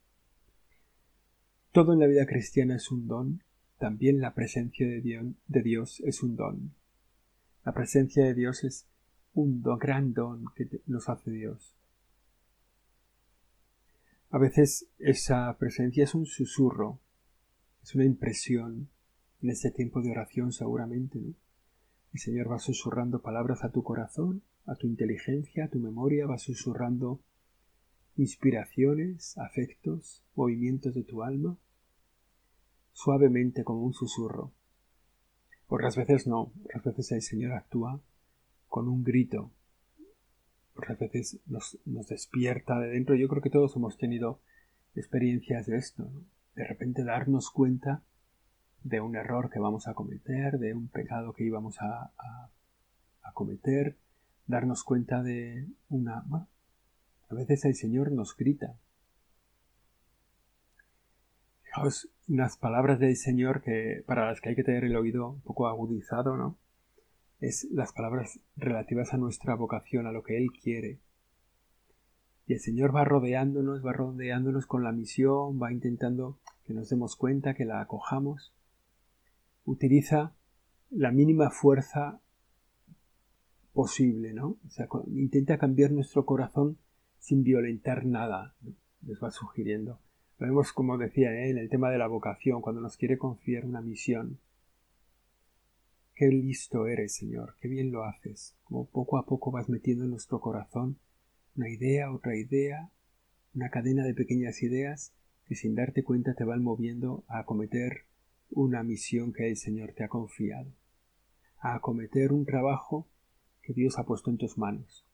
Todo 1.73 1.93
en 1.93 2.01
la 2.01 2.07
vida 2.07 2.27
cristiana 2.27 2.77
es 2.77 2.91
un 2.91 3.07
don, 3.07 3.43
también 3.79 4.21
la 4.21 4.35
presencia 4.35 4.87
de 4.87 5.63
Dios, 5.63 6.01
es 6.01 6.23
un 6.23 6.37
don. 6.37 6.75
La 7.65 7.73
presencia 7.73 8.25
de 8.25 8.35
Dios 8.35 8.65
es 8.65 8.87
un 9.35 9.63
gran 9.63 10.13
don 10.13 10.47
que 10.55 10.83
nos 10.87 11.09
hace 11.09 11.31
Dios. 11.31 11.77
A 14.31 14.39
veces 14.39 14.89
esa 14.99 15.57
presencia 15.59 16.05
es 16.05 16.15
un 16.15 16.27
susurro, 16.27 17.01
es 17.83 17.95
una 17.95 18.05
impresión 18.05 18.89
en 19.43 19.51
este 19.51 19.71
tiempo 19.71 20.03
de 20.03 20.11
oración 20.11 20.53
seguramente, 20.53 21.19
¿no? 21.19 21.35
El 22.13 22.21
Señor 22.21 22.51
va 22.51 22.59
susurrando 22.59 23.23
palabras 23.23 23.63
a 23.63 23.71
tu 23.71 23.85
corazón 23.85 24.43
a 24.67 24.77
tu 24.77 24.87
inteligencia, 24.87 25.65
a 25.65 25.69
tu 25.69 25.79
memoria, 25.79 26.27
vas 26.27 26.43
susurrando 26.43 27.21
inspiraciones, 28.17 29.37
afectos, 29.39 30.25
movimientos 30.37 30.95
de 30.95 31.03
tu 31.03 31.23
alma, 31.23 31.57
suavemente 32.93 33.65
como 33.65 33.83
un 33.83 33.95
susurro. 33.95 34.53
Otras 35.71 35.95
veces 35.95 36.27
no, 36.27 36.53
otras 36.65 36.85
veces 36.85 37.13
el 37.13 37.23
Señor 37.23 37.53
actúa 37.53 38.01
con 38.69 38.89
un 38.89 39.05
grito, 39.05 39.53
otras 40.77 40.99
veces 40.99 41.39
nos, 41.47 41.79
despierta 41.85 42.81
de 42.81 42.89
dentro. 42.89 43.15
Yo 43.15 43.29
creo 43.29 43.41
que 43.41 43.51
todos 43.51 43.77
hemos 43.77 43.97
tenido 43.97 44.41
experiencias 44.97 45.67
de 45.67 45.77
esto, 45.77 46.11
de 46.57 46.65
repente 46.65 47.05
darnos 47.05 47.51
cuenta 47.51 48.03
de 48.83 49.01
un 49.01 49.15
error 49.15 49.49
que 49.49 49.61
vamos 49.61 49.87
a 49.87 49.95
cometer, 49.95 50.59
de 50.59 50.75
un 50.75 50.89
pecado 50.89 51.33
que 51.35 51.45
íbamos 51.45 51.81
a, 51.81 52.11
a 53.23 53.33
cometer, 53.33 53.97
darnos 54.49 54.83
cuenta 54.83 55.23
de 55.23 55.69
una... 55.89 56.25
a 57.29 57.35
veces 57.35 57.65
el 57.65 57.77
Señor 57.77 58.11
nos 58.11 58.37
grita. 58.37 58.75
Fijaos 61.71 62.09
unas 62.29 62.57
palabras 62.57 62.99
del 62.99 63.17
Señor 63.17 63.63
que 63.63 64.03
para 64.05 64.27
las 64.27 64.41
que 64.41 64.49
hay 64.49 64.57
que 64.57 64.65
tener 64.65 64.83
el 64.83 64.97
oído 64.97 65.31
un 65.31 65.41
poco 65.41 65.69
agudizado, 65.69 66.37
¿no? 66.37 66.59
Es 67.39 67.69
las 67.71 67.93
palabras 67.93 68.41
relativas 68.57 69.15
a 69.15 69.19
nuestra 69.19 69.55
vocación, 69.55 70.07
a 70.07 70.13
lo 70.13 70.25
que 70.25 70.37
Él 70.37 70.49
quiere. 70.51 70.99
Y 72.49 72.55
el 72.55 72.61
Señor 72.61 72.95
va 72.95 73.05
rodeándonos, 73.05 73.87
va 73.87 73.93
rodeándonos 73.93 74.67
con 74.67 74.83
la 74.83 74.91
misión, 74.91 75.63
va 75.63 75.73
intentando 75.73 76.41
que 76.65 76.75
nos 76.75 76.89
demos 76.89 77.15
cuenta, 77.15 77.55
que 77.55 77.65
la 77.65 77.81
acojamos. 77.81 78.53
Utiliza 79.65 80.35
la 80.91 81.13
mínima 81.13 81.51
fuerza 81.51 82.21
posible, 83.73 84.33
¿no? 84.33 84.57
O 84.67 84.71
sea, 84.71 84.89
intenta 85.07 85.57
cambiar 85.57 85.93
nuestro 85.93 86.27
corazón 86.27 86.79
sin 87.21 87.45
violentar 87.45 88.05
nada, 88.07 88.57
les 89.03 89.23
va 89.23 89.31
sugiriendo. 89.31 90.01
Vemos, 90.41 90.73
como 90.73 90.97
decía, 90.97 91.47
en 91.49 91.59
el 91.59 91.69
tema 91.69 91.91
de 91.91 91.99
la 91.99 92.07
vocación, 92.07 92.63
cuando 92.63 92.81
nos 92.81 92.97
quiere 92.97 93.19
confiar 93.19 93.67
una 93.67 93.83
misión. 93.83 94.39
Qué 96.15 96.29
listo 96.29 96.87
eres, 96.87 97.15
Señor, 97.15 97.57
qué 97.61 97.69
bien 97.69 97.93
lo 97.93 98.05
haces, 98.05 98.57
como 98.65 98.87
poco 98.87 99.19
a 99.19 99.27
poco 99.27 99.51
vas 99.51 99.69
metiendo 99.69 100.05
en 100.05 100.13
nuestro 100.13 100.41
corazón 100.41 100.99
una 101.57 101.69
idea, 101.69 102.11
otra 102.11 102.37
idea, 102.37 102.91
una 103.55 103.69
cadena 103.69 104.03
de 104.03 104.15
pequeñas 104.15 104.63
ideas 104.63 105.13
que 105.47 105.57
sin 105.57 105.75
darte 105.75 106.05
cuenta 106.05 106.33
te 106.33 106.45
van 106.45 106.63
moviendo 106.63 107.23
a 107.29 107.41
acometer 107.41 108.07
una 108.49 108.83
misión 108.83 109.35
que 109.35 109.47
el 109.47 109.59
Señor 109.59 109.93
te 109.93 110.05
ha 110.05 110.09
confiado, 110.09 110.73
a 111.59 111.75
acometer 111.75 112.33
un 112.33 112.47
trabajo 112.47 113.07
que 113.61 113.75
Dios 113.75 113.99
ha 113.99 114.07
puesto 114.07 114.31
en 114.31 114.39
tus 114.39 114.57
manos. 114.57 115.05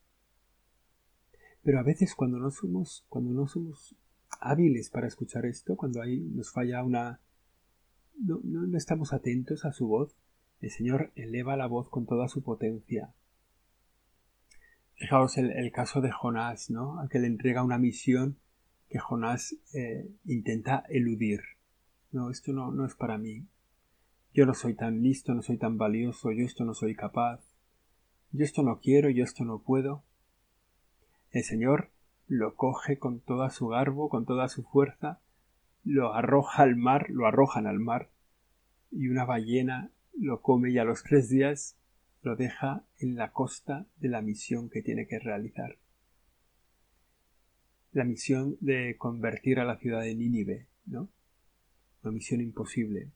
Pero 1.64 1.80
a 1.80 1.82
veces 1.82 2.14
cuando 2.14 2.38
no 2.38 2.52
somos, 2.52 3.04
cuando 3.08 3.32
no 3.32 3.48
somos 3.48 3.96
hábiles 4.40 4.90
para 4.90 5.06
escuchar 5.06 5.46
esto, 5.46 5.76
cuando 5.76 6.02
ahí 6.02 6.20
nos 6.20 6.52
falla 6.52 6.82
una 6.82 7.20
no, 8.18 8.40
no, 8.44 8.76
estamos 8.76 9.12
atentos 9.12 9.64
a 9.64 9.72
su 9.72 9.86
voz, 9.88 10.16
el 10.60 10.70
Señor 10.70 11.12
eleva 11.16 11.56
la 11.56 11.66
voz 11.66 11.88
con 11.90 12.06
toda 12.06 12.28
su 12.28 12.42
potencia. 12.42 13.12
Fijaos 14.94 15.36
el, 15.36 15.70
caso 15.72 16.00
de 16.00 16.10
Jonás, 16.10 16.70
¿no? 16.70 16.98
Al 16.98 17.10
que 17.10 17.18
le 17.18 17.26
entrega 17.26 17.62
una 17.62 17.76
misión 17.76 18.38
que 18.88 18.98
Jonás 18.98 19.54
eh, 19.74 20.08
intenta 20.24 20.84
eludir. 20.88 21.40
No, 22.12 22.30
esto 22.30 22.54
no, 22.54 22.70
no 22.72 22.86
es 22.86 22.94
para 22.94 23.18
mí. 23.18 23.46
Yo 24.32 24.46
no 24.46 24.54
soy 24.54 24.74
tan 24.74 25.02
listo, 25.02 25.34
no 25.34 25.42
soy 25.42 25.58
tan 25.58 25.76
valioso, 25.76 26.32
yo 26.32 26.46
esto 26.46 26.64
no 26.64 26.72
soy 26.72 26.94
capaz 26.94 27.42
yo 28.32 28.44
esto 28.44 28.62
no 28.62 28.80
quiero, 28.80 29.08
yo 29.10 29.24
esto 29.24 29.44
no 29.44 29.60
puedo. 29.60 30.04
El 31.30 31.44
Señor 31.44 31.90
lo 32.28 32.54
coge 32.54 32.98
con 32.98 33.20
toda 33.20 33.50
su 33.50 33.68
garbo, 33.68 34.08
con 34.08 34.26
toda 34.26 34.48
su 34.48 34.64
fuerza, 34.64 35.20
lo 35.84 36.14
arroja 36.14 36.62
al 36.62 36.76
mar, 36.76 37.10
lo 37.10 37.26
arrojan 37.26 37.66
al 37.66 37.78
mar, 37.78 38.10
y 38.90 39.08
una 39.08 39.24
ballena 39.24 39.90
lo 40.18 40.40
come 40.40 40.70
y 40.70 40.78
a 40.78 40.84
los 40.84 41.02
tres 41.02 41.28
días 41.28 41.76
lo 42.22 42.36
deja 42.36 42.84
en 42.98 43.14
la 43.14 43.30
costa 43.30 43.86
de 43.98 44.08
la 44.08 44.22
misión 44.22 44.68
que 44.68 44.82
tiene 44.82 45.06
que 45.06 45.18
realizar. 45.18 45.78
La 47.92 48.04
misión 48.04 48.56
de 48.60 48.96
convertir 48.98 49.60
a 49.60 49.64
la 49.64 49.78
ciudad 49.78 50.00
de 50.02 50.14
Nínive, 50.14 50.66
¿no? 50.86 51.08
Una 52.02 52.12
misión 52.12 52.40
imposible. 52.40 53.10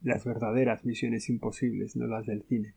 Las 0.00 0.24
verdaderas 0.24 0.84
misiones 0.84 1.28
imposibles, 1.28 1.94
no 1.94 2.06
las 2.06 2.26
del 2.26 2.42
cine. 2.44 2.74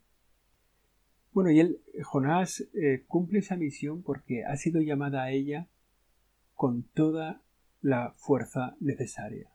Bueno, 1.36 1.52
y 1.52 1.60
él, 1.60 1.82
Jonás, 2.02 2.62
eh, 2.74 3.04
cumple 3.10 3.40
esa 3.40 3.58
misión 3.58 4.04
porque 4.04 4.46
ha 4.46 4.56
sido 4.56 4.80
llamada 4.82 5.24
a 5.24 5.32
ella 5.32 5.68
con 6.54 6.84
toda 6.84 7.42
la 7.82 8.14
fuerza 8.16 8.78
necesaria. 8.80 9.50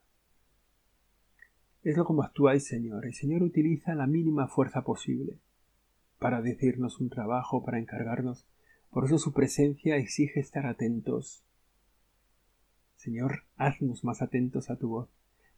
Es 1.81 1.97
lo 1.97 2.05
como 2.05 2.21
actúa 2.21 2.53
el 2.53 2.61
Señor. 2.61 3.07
El 3.07 3.15
Señor 3.15 3.41
utiliza 3.41 3.95
la 3.95 4.05
mínima 4.05 4.47
fuerza 4.47 4.83
posible 4.83 5.39
para 6.19 6.43
decirnos 6.43 6.99
un 6.99 7.09
trabajo, 7.09 7.65
para 7.65 7.79
encargarnos. 7.79 8.45
Por 8.91 9.05
eso 9.05 9.17
su 9.17 9.33
presencia 9.33 9.95
exige 9.95 10.39
estar 10.39 10.67
atentos. 10.67 11.43
Señor, 12.95 13.45
haznos 13.55 14.03
más 14.03 14.21
atentos 14.21 14.69
a 14.69 14.75
tu 14.75 14.87
voz. 14.87 15.09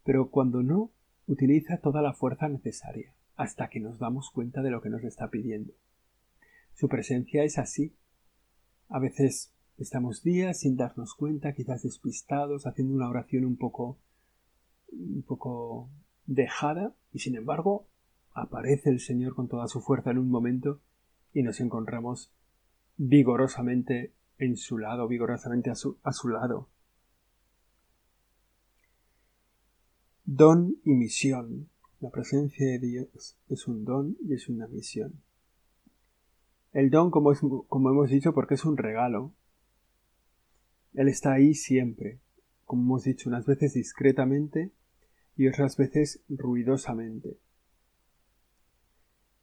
Pero 0.04 0.30
cuando 0.30 0.62
no, 0.62 0.90
utiliza 1.26 1.82
toda 1.82 2.00
la 2.00 2.14
fuerza 2.14 2.48
necesaria, 2.48 3.12
hasta 3.36 3.68
que 3.68 3.80
nos 3.80 3.98
damos 3.98 4.30
cuenta 4.30 4.62
de 4.62 4.70
lo 4.70 4.80
que 4.80 4.88
nos 4.88 5.04
está 5.04 5.28
pidiendo. 5.28 5.74
Su 6.74 6.88
presencia 6.88 7.44
es 7.44 7.58
así. 7.58 7.94
A 8.88 8.98
veces 8.98 9.52
estamos 9.78 10.22
días 10.22 10.60
sin 10.60 10.76
darnos 10.76 11.14
cuenta, 11.14 11.54
quizás 11.54 11.82
despistados, 11.82 12.66
haciendo 12.66 12.94
una 12.94 13.08
oración 13.08 13.44
un 13.44 13.56
poco 13.56 13.98
un 14.92 15.22
poco 15.22 15.90
dejada 16.26 16.94
y 17.12 17.18
sin 17.18 17.34
embargo 17.36 17.88
aparece 18.32 18.90
el 18.90 19.00
Señor 19.00 19.34
con 19.34 19.48
toda 19.48 19.66
su 19.68 19.80
fuerza 19.80 20.10
en 20.10 20.18
un 20.18 20.28
momento 20.28 20.80
y 21.32 21.42
nos 21.42 21.60
encontramos 21.60 22.32
vigorosamente 22.96 24.12
en 24.38 24.56
su 24.56 24.78
lado, 24.78 25.08
vigorosamente 25.08 25.70
a 25.70 25.74
su, 25.74 25.98
a 26.02 26.12
su 26.12 26.28
lado. 26.28 26.68
Don 30.24 30.76
y 30.84 30.92
misión. 30.94 31.68
La 32.00 32.10
presencia 32.10 32.66
de 32.66 32.78
Dios 32.78 33.36
es 33.48 33.66
un 33.66 33.84
don 33.84 34.16
y 34.20 34.34
es 34.34 34.48
una 34.48 34.66
misión. 34.66 35.20
El 36.74 36.90
don, 36.90 37.12
como, 37.12 37.30
hemos 37.32 38.10
dicho, 38.10 38.34
porque 38.34 38.54
es 38.54 38.64
un 38.64 38.76
regalo. 38.76 39.32
Él 40.94 41.06
está 41.06 41.32
ahí 41.32 41.54
siempre, 41.54 42.18
como 42.64 42.82
hemos 42.82 43.04
dicho, 43.04 43.28
unas 43.28 43.46
veces 43.46 43.74
discretamente 43.74 44.72
y 45.36 45.46
otras 45.46 45.76
veces 45.76 46.24
ruidosamente. 46.28 47.38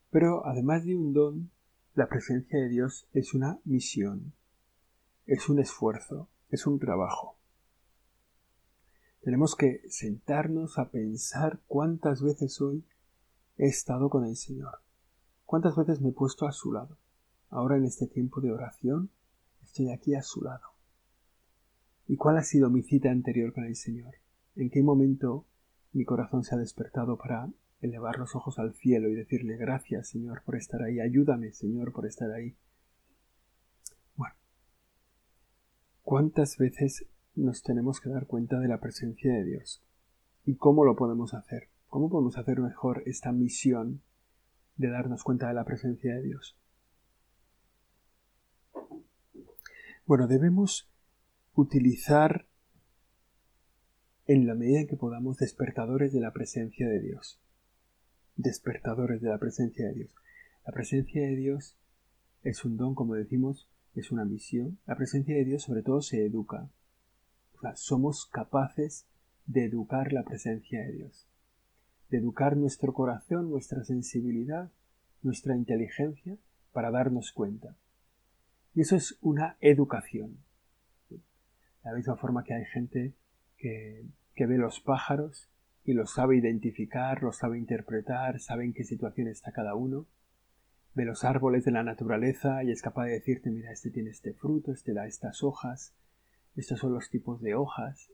Pero 0.09 0.45
además 0.45 0.83
de 0.83 0.97
un 0.97 1.13
don, 1.13 1.51
la 1.95 2.09
presencia 2.09 2.59
de 2.59 2.67
Dios 2.67 3.07
es 3.13 3.33
una 3.33 3.61
misión, 3.63 4.33
es 5.25 5.47
un 5.47 5.59
esfuerzo, 5.59 6.27
es 6.50 6.67
un 6.67 6.79
trabajo. 6.79 7.38
Tenemos 9.21 9.55
que 9.55 9.83
sentarnos 9.88 10.77
a 10.77 10.89
pensar 10.89 11.61
cuántas 11.67 12.21
veces 12.21 12.59
hoy 12.59 12.83
he 13.57 13.67
estado 13.67 14.09
con 14.09 14.25
el 14.25 14.35
Señor, 14.35 14.79
cuántas 15.45 15.77
veces 15.77 16.01
me 16.01 16.09
he 16.09 16.13
puesto 16.13 16.45
a 16.45 16.51
su 16.51 16.73
lado. 16.73 16.97
Ahora 17.51 17.75
en 17.75 17.84
este 17.84 18.08
tiempo 18.08 18.39
de 18.39 18.50
oración 18.53 19.10
estoy 19.62 19.91
aquí 19.91 20.15
a 20.15 20.22
su 20.22 20.41
lado. 20.41 20.67
¿Y 22.08 22.15
cuál 22.15 22.38
ha 22.38 22.43
sido 22.43 22.70
mi 22.70 22.81
cita 22.81 23.12
anterior 23.12 23.53
con 23.53 23.65
el 23.65 23.75
Señor? 23.75 24.15
¿En 24.55 24.70
qué 24.70 24.81
momento 24.81 25.46
mi 25.91 26.05
corazón 26.05 26.46
se 26.46 26.55
ha 26.55 26.58
despertado 26.58 27.17
para 27.17 27.50
elevar 27.81 28.17
los 28.20 28.36
ojos 28.36 28.58
al 28.58 28.74
cielo 28.74 29.10
y 29.10 29.15
decirle 29.15 29.58
gracias, 29.58 30.08
Señor, 30.08 30.43
por 30.46 30.55
estar 30.55 30.81
ahí, 30.81 31.01
ayúdame, 31.01 31.51
Señor, 31.51 31.91
por 31.91 32.05
estar 32.05 32.31
ahí? 32.31 32.55
Bueno, 34.15 34.36
¿cuántas 36.03 36.58
veces 36.58 37.05
nos 37.36 37.63
tenemos 37.63 38.00
que 38.00 38.10
dar 38.10 38.27
cuenta 38.27 38.60
de 38.60 38.70
la 38.70 38.79
presencia 38.79 39.34
de 39.34 39.43
Dios? 39.43 39.84
¿Y 40.46 40.55
cómo 40.55 40.86
lo 40.86 40.96
podemos 40.96 41.34
hacer? 41.34 41.67
¿Cómo 41.89 42.10
podemos 42.10 42.38
hacer 42.38 42.62
mejor 42.62 43.03
esta 43.05 43.34
misión 43.34 44.01
de 44.77 44.89
darnos 44.89 45.24
cuenta 45.24 45.50
de 45.50 45.53
la 45.53 45.65
presencia 45.65 46.15
de 46.15 46.22
Dios? 46.22 46.58
Bueno, 50.11 50.27
debemos 50.27 50.91
utilizar 51.55 52.45
en 54.25 54.45
la 54.45 54.55
medida 54.55 54.81
en 54.81 54.87
que 54.87 54.97
podamos 54.97 55.37
despertadores 55.37 56.11
de 56.11 56.19
la 56.19 56.33
presencia 56.33 56.85
de 56.89 56.99
Dios. 56.99 57.39
Despertadores 58.35 59.21
de 59.21 59.29
la 59.29 59.37
presencia 59.37 59.87
de 59.87 59.93
Dios. 59.93 60.13
La 60.65 60.73
presencia 60.73 61.21
de 61.21 61.37
Dios 61.37 61.77
es 62.43 62.65
un 62.65 62.75
don, 62.75 62.93
como 62.93 63.15
decimos, 63.15 63.69
es 63.95 64.11
una 64.11 64.25
misión. 64.25 64.79
La 64.85 64.97
presencia 64.97 65.33
de 65.33 65.45
Dios 65.45 65.63
sobre 65.63 65.81
todo 65.81 66.01
se 66.01 66.25
educa. 66.25 66.69
O 67.55 67.61
sea, 67.61 67.77
somos 67.77 68.25
capaces 68.25 69.05
de 69.45 69.63
educar 69.63 70.11
la 70.11 70.25
presencia 70.25 70.81
de 70.81 70.91
Dios. 70.91 71.25
De 72.09 72.17
educar 72.17 72.57
nuestro 72.57 72.91
corazón, 72.93 73.49
nuestra 73.49 73.85
sensibilidad, 73.85 74.73
nuestra 75.21 75.55
inteligencia 75.55 76.35
para 76.73 76.91
darnos 76.91 77.31
cuenta. 77.31 77.77
Y 78.73 78.81
eso 78.81 78.95
es 78.95 79.17
una 79.21 79.57
educación. 79.59 80.37
De 81.09 81.19
la 81.83 81.93
misma 81.93 82.15
forma 82.15 82.43
que 82.43 82.53
hay 82.53 82.65
gente 82.65 83.13
que, 83.57 84.05
ve 84.37 84.57
los 84.57 84.79
pájaros 84.79 85.51
y 85.83 85.93
los 85.93 86.13
sabe 86.13 86.37
identificar, 86.37 87.21
los 87.21 87.37
sabe 87.37 87.59
interpretar, 87.59 88.39
sabe 88.39 88.65
en 88.65 88.73
qué 88.73 88.83
situación 88.83 89.27
está 89.27 89.51
cada 89.51 89.75
uno, 89.75 90.07
ve 90.95 91.05
los 91.05 91.23
árboles 91.23 91.63
de 91.63 91.71
la 91.71 91.83
naturaleza 91.83 92.63
y 92.63 92.71
es 92.71 92.81
capaz 92.81 93.05
de 93.05 93.11
decirte, 93.11 93.51
mira, 93.51 93.71
este 93.71 93.91
tiene 93.91 94.09
este 94.09 94.33
fruto, 94.33 94.71
este 94.71 94.93
da 94.93 95.05
estas 95.05 95.43
hojas, 95.43 95.93
estos 96.55 96.79
son 96.79 96.93
los 96.93 97.09
tipos 97.09 97.41
de 97.41 97.53
hojas, 97.53 98.09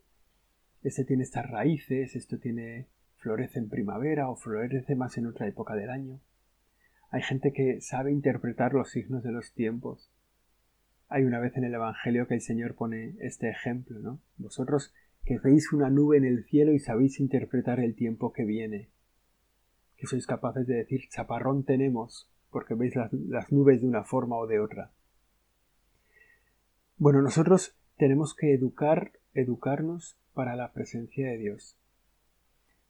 este 0.83 1.05
tiene 1.05 1.23
estas 1.23 1.49
raíces, 1.49 2.15
esto 2.15 2.39
tiene 2.39 2.87
florece 3.15 3.59
en 3.59 3.69
primavera 3.69 4.29
o 4.29 4.35
florece 4.35 4.95
más 4.95 5.17
en 5.17 5.27
otra 5.27 5.47
época 5.47 5.75
del 5.75 5.89
año. 5.89 6.19
Hay 7.09 7.21
gente 7.21 7.53
que 7.53 7.79
sabe 7.79 8.11
interpretar 8.11 8.73
los 8.73 8.91
signos 8.91 9.23
de 9.23 9.31
los 9.31 9.53
tiempos 9.53 10.11
hay 11.09 11.23
una 11.23 11.39
vez 11.39 11.55
en 11.55 11.63
el 11.63 11.73
Evangelio 11.73 12.27
que 12.27 12.35
el 12.35 12.41
Señor 12.41 12.75
pone 12.75 13.15
este 13.19 13.49
ejemplo, 13.49 13.99
¿no? 13.99 14.19
Vosotros 14.37 14.93
que 15.23 15.39
veis 15.39 15.71
una 15.73 15.89
nube 15.89 16.17
en 16.17 16.25
el 16.25 16.45
cielo 16.45 16.73
y 16.73 16.79
sabéis 16.79 17.19
interpretar 17.19 17.79
el 17.79 17.95
tiempo 17.95 18.31
que 18.31 18.45
viene, 18.45 18.89
que 19.97 20.07
sois 20.07 20.25
capaces 20.25 20.67
de 20.67 20.75
decir 20.75 21.09
chaparrón 21.09 21.63
tenemos, 21.63 22.29
porque 22.49 22.75
veis 22.75 22.95
las, 22.95 23.51
nubes 23.51 23.81
de 23.81 23.87
una 23.87 24.03
forma 24.03 24.37
o 24.37 24.47
de 24.47 24.59
otra. 24.59 24.91
Bueno, 26.97 27.21
nosotros 27.21 27.77
tenemos 27.97 28.33
que 28.33 28.53
educar, 28.53 29.11
educarnos 29.33 30.17
para 30.33 30.55
la 30.55 30.71
presencia 30.71 31.29
de 31.29 31.37
Dios. 31.37 31.77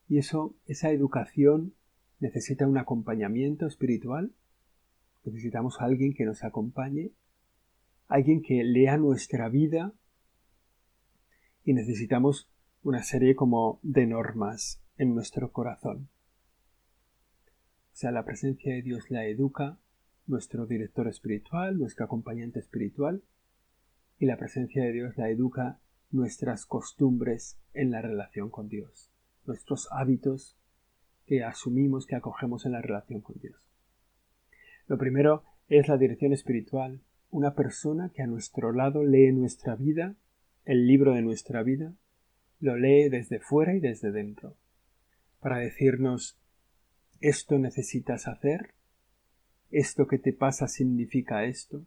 Y 0.07 0.19
eso, 0.19 0.55
esa 0.65 0.91
educación 0.91 1.73
necesita 2.19 2.67
un 2.67 2.77
acompañamiento 2.77 3.67
espiritual. 3.67 4.31
Necesitamos 5.23 5.81
a 5.81 5.85
alguien 5.85 6.13
que 6.13 6.25
nos 6.25 6.43
acompañe 6.43 7.11
alguien 8.07 8.41
que 8.41 8.63
lea 8.63 8.97
nuestra 8.97 9.49
vida 9.49 9.93
y 11.63 11.73
necesitamos 11.73 12.49
una 12.83 13.03
serie 13.03 13.35
como 13.35 13.79
de 13.83 14.05
normas 14.07 14.81
en 14.97 15.13
nuestro 15.13 15.51
corazón. 15.51 16.09
O 17.93 17.99
sea, 17.99 18.11
la 18.11 18.23
presencia 18.23 18.73
de 18.73 18.81
Dios 18.81 19.09
la 19.09 19.25
educa 19.25 19.79
nuestro 20.27 20.65
director 20.65 21.07
espiritual, 21.07 21.79
nuestro 21.79 22.05
acompañante 22.05 22.59
espiritual, 22.59 23.23
y 24.19 24.25
la 24.25 24.37
presencia 24.37 24.83
de 24.83 24.91
Dios 24.91 25.17
la 25.17 25.29
educa 25.29 25.79
nuestras 26.11 26.65
costumbres 26.65 27.59
en 27.73 27.91
la 27.91 28.01
relación 28.01 28.49
con 28.49 28.67
Dios, 28.67 29.11
nuestros 29.45 29.87
hábitos 29.91 30.57
que 31.25 31.43
asumimos, 31.43 32.05
que 32.05 32.15
acogemos 32.15 32.65
en 32.65 32.73
la 32.73 32.81
relación 32.81 33.21
con 33.21 33.37
Dios. 33.39 33.57
Lo 34.87 34.97
primero 34.97 35.43
es 35.67 35.87
la 35.87 35.97
dirección 35.97 36.33
espiritual, 36.33 37.01
una 37.29 37.53
persona 37.55 38.09
que 38.09 38.21
a 38.21 38.27
nuestro 38.27 38.71
lado 38.71 39.03
lee 39.03 39.31
nuestra 39.31 39.75
vida, 39.75 40.15
el 40.65 40.87
libro 40.87 41.13
de 41.13 41.21
nuestra 41.21 41.63
vida, 41.63 41.93
lo 42.59 42.75
lee 42.75 43.09
desde 43.09 43.39
fuera 43.39 43.75
y 43.75 43.79
desde 43.79 44.11
dentro, 44.11 44.55
para 45.39 45.57
decirnos 45.57 46.37
esto 47.19 47.57
necesitas 47.57 48.27
hacer, 48.27 48.73
esto 49.71 50.07
que 50.07 50.17
te 50.17 50.33
pasa 50.33 50.67
significa 50.67 51.45
esto, 51.45 51.85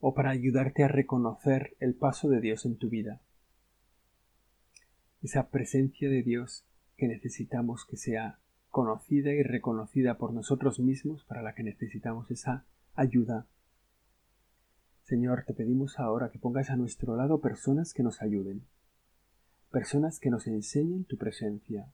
o 0.00 0.14
para 0.14 0.30
ayudarte 0.30 0.84
a 0.84 0.88
reconocer 0.88 1.76
el 1.80 1.94
paso 1.94 2.28
de 2.28 2.40
Dios 2.40 2.64
en 2.64 2.76
tu 2.76 2.88
vida. 2.88 3.20
Esa 5.22 5.48
presencia 5.48 6.08
de 6.08 6.22
Dios 6.22 6.64
que 6.96 7.08
necesitamos 7.08 7.84
que 7.84 7.96
sea 7.96 8.38
conocida 8.70 9.32
y 9.32 9.42
reconocida 9.42 10.18
por 10.18 10.32
nosotros 10.32 10.78
mismos, 10.78 11.24
para 11.24 11.42
la 11.42 11.54
que 11.54 11.62
necesitamos 11.62 12.30
esa 12.30 12.64
ayuda 12.94 13.46
Señor, 15.06 15.44
te 15.46 15.54
pedimos 15.54 16.00
ahora 16.00 16.30
que 16.30 16.40
pongas 16.40 16.68
a 16.68 16.74
nuestro 16.74 17.14
lado 17.14 17.40
personas 17.40 17.94
que 17.94 18.02
nos 18.02 18.22
ayuden, 18.22 18.66
personas 19.70 20.18
que 20.18 20.30
nos 20.30 20.48
enseñen 20.48 21.04
tu 21.04 21.16
presencia, 21.16 21.86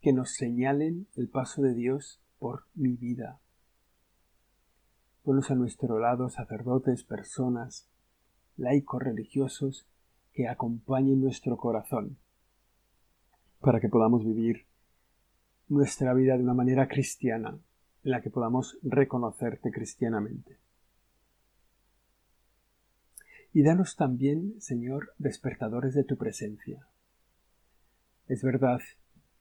que 0.00 0.14
nos 0.14 0.32
señalen 0.32 1.06
el 1.16 1.28
paso 1.28 1.60
de 1.60 1.74
Dios 1.74 2.22
por 2.38 2.64
mi 2.74 2.96
vida. 2.96 3.40
Ponlos 5.22 5.50
a 5.50 5.54
nuestro 5.54 5.98
lado 5.98 6.30
sacerdotes, 6.30 7.04
personas, 7.04 7.90
laicos 8.56 9.02
religiosos 9.02 9.86
que 10.32 10.48
acompañen 10.48 11.20
nuestro 11.20 11.58
corazón, 11.58 12.16
para 13.60 13.80
que 13.80 13.90
podamos 13.90 14.24
vivir 14.24 14.64
nuestra 15.68 16.14
vida 16.14 16.38
de 16.38 16.42
una 16.42 16.54
manera 16.54 16.88
cristiana, 16.88 17.58
en 18.02 18.10
la 18.10 18.22
que 18.22 18.30
podamos 18.30 18.78
reconocerte 18.82 19.70
cristianamente. 19.70 20.63
Y 23.54 23.62
danos 23.62 23.94
también, 23.94 24.60
Señor, 24.60 25.14
despertadores 25.16 25.94
de 25.94 26.02
tu 26.02 26.16
presencia. 26.16 26.88
Es 28.26 28.42
verdad 28.42 28.80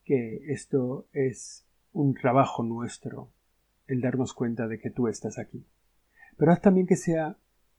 que 0.05 0.53
esto 0.53 1.07
es 1.13 1.65
un 1.93 2.13
trabajo 2.13 2.61
nuestro, 2.61 3.31
el 3.87 4.01
darnos 4.01 4.35
cuenta 4.35 4.67
de 4.67 4.79
que 4.79 4.91
tú 4.91 5.07
estás 5.07 5.39
aquí. 5.39 5.65
Pero 6.37 6.51
haz 6.51 6.61
también 6.61 6.85
que 6.85 6.95
sea 6.95 7.37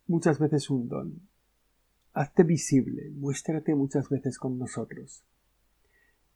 muchas 0.09 0.41
veces 0.41 0.71
un 0.71 0.89
don. 0.89 1.21
Hazte 2.15 2.43
visible, 2.43 3.13
muéstrate 3.13 3.77
muchas 3.77 4.09
veces 4.09 4.37
con 4.37 4.59
nosotros. 4.59 5.25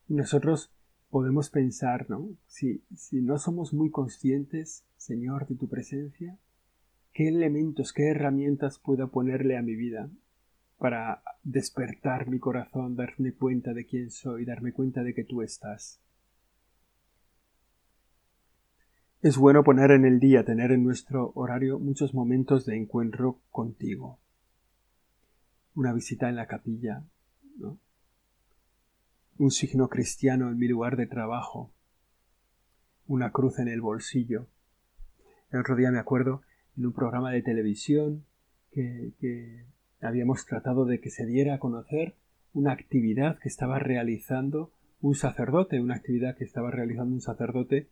nosotros 0.06 0.72
podemos 1.10 1.50
pensar, 1.50 2.08
¿no? 2.08 2.28
Si, 2.46 2.84
si 2.94 3.20
no 3.20 3.36
somos 3.38 3.74
muy 3.74 3.90
conscientes, 3.90 4.84
Señor, 4.96 5.48
de 5.48 5.56
tu 5.56 5.68
presencia, 5.68 6.38
qué 7.18 7.26
elementos, 7.26 7.92
qué 7.92 8.10
herramientas 8.10 8.78
puedo 8.78 9.10
ponerle 9.10 9.56
a 9.56 9.62
mi 9.62 9.74
vida 9.74 10.08
para 10.78 11.20
despertar 11.42 12.28
mi 12.28 12.38
corazón, 12.38 12.94
darme 12.94 13.32
cuenta 13.32 13.74
de 13.74 13.86
quién 13.86 14.12
soy, 14.12 14.44
darme 14.44 14.72
cuenta 14.72 15.02
de 15.02 15.14
que 15.14 15.24
tú 15.24 15.42
estás. 15.42 16.00
Es 19.20 19.36
bueno 19.36 19.64
poner 19.64 19.90
en 19.90 20.04
el 20.04 20.20
día, 20.20 20.44
tener 20.44 20.70
en 20.70 20.84
nuestro 20.84 21.32
horario 21.34 21.80
muchos 21.80 22.14
momentos 22.14 22.64
de 22.66 22.76
encuentro 22.76 23.40
contigo. 23.50 24.20
Una 25.74 25.92
visita 25.92 26.28
en 26.28 26.36
la 26.36 26.46
capilla, 26.46 27.02
¿no? 27.56 27.80
un 29.38 29.50
signo 29.50 29.88
cristiano 29.88 30.50
en 30.50 30.56
mi 30.56 30.68
lugar 30.68 30.96
de 30.96 31.08
trabajo, 31.08 31.72
una 33.08 33.32
cruz 33.32 33.58
en 33.58 33.66
el 33.66 33.80
bolsillo. 33.80 34.46
El 35.50 35.58
otro 35.58 35.74
día 35.74 35.90
me 35.90 35.98
acuerdo 35.98 36.42
en 36.78 36.86
un 36.86 36.92
programa 36.92 37.32
de 37.32 37.42
televisión 37.42 38.24
que, 38.72 39.64
habíamos 40.00 40.46
tratado 40.46 40.84
de 40.84 41.00
que 41.00 41.10
se 41.10 41.26
diera 41.26 41.54
a 41.54 41.58
conocer 41.58 42.14
una 42.52 42.72
actividad 42.72 43.38
que 43.40 43.48
estaba 43.48 43.80
realizando 43.80 44.70
un 45.00 45.16
sacerdote, 45.16 45.80
una 45.80 45.96
actividad 45.96 46.36
que 46.36 46.44
estaba 46.44 46.70
realizando 46.70 47.14
un 47.14 47.20
sacerdote, 47.20 47.88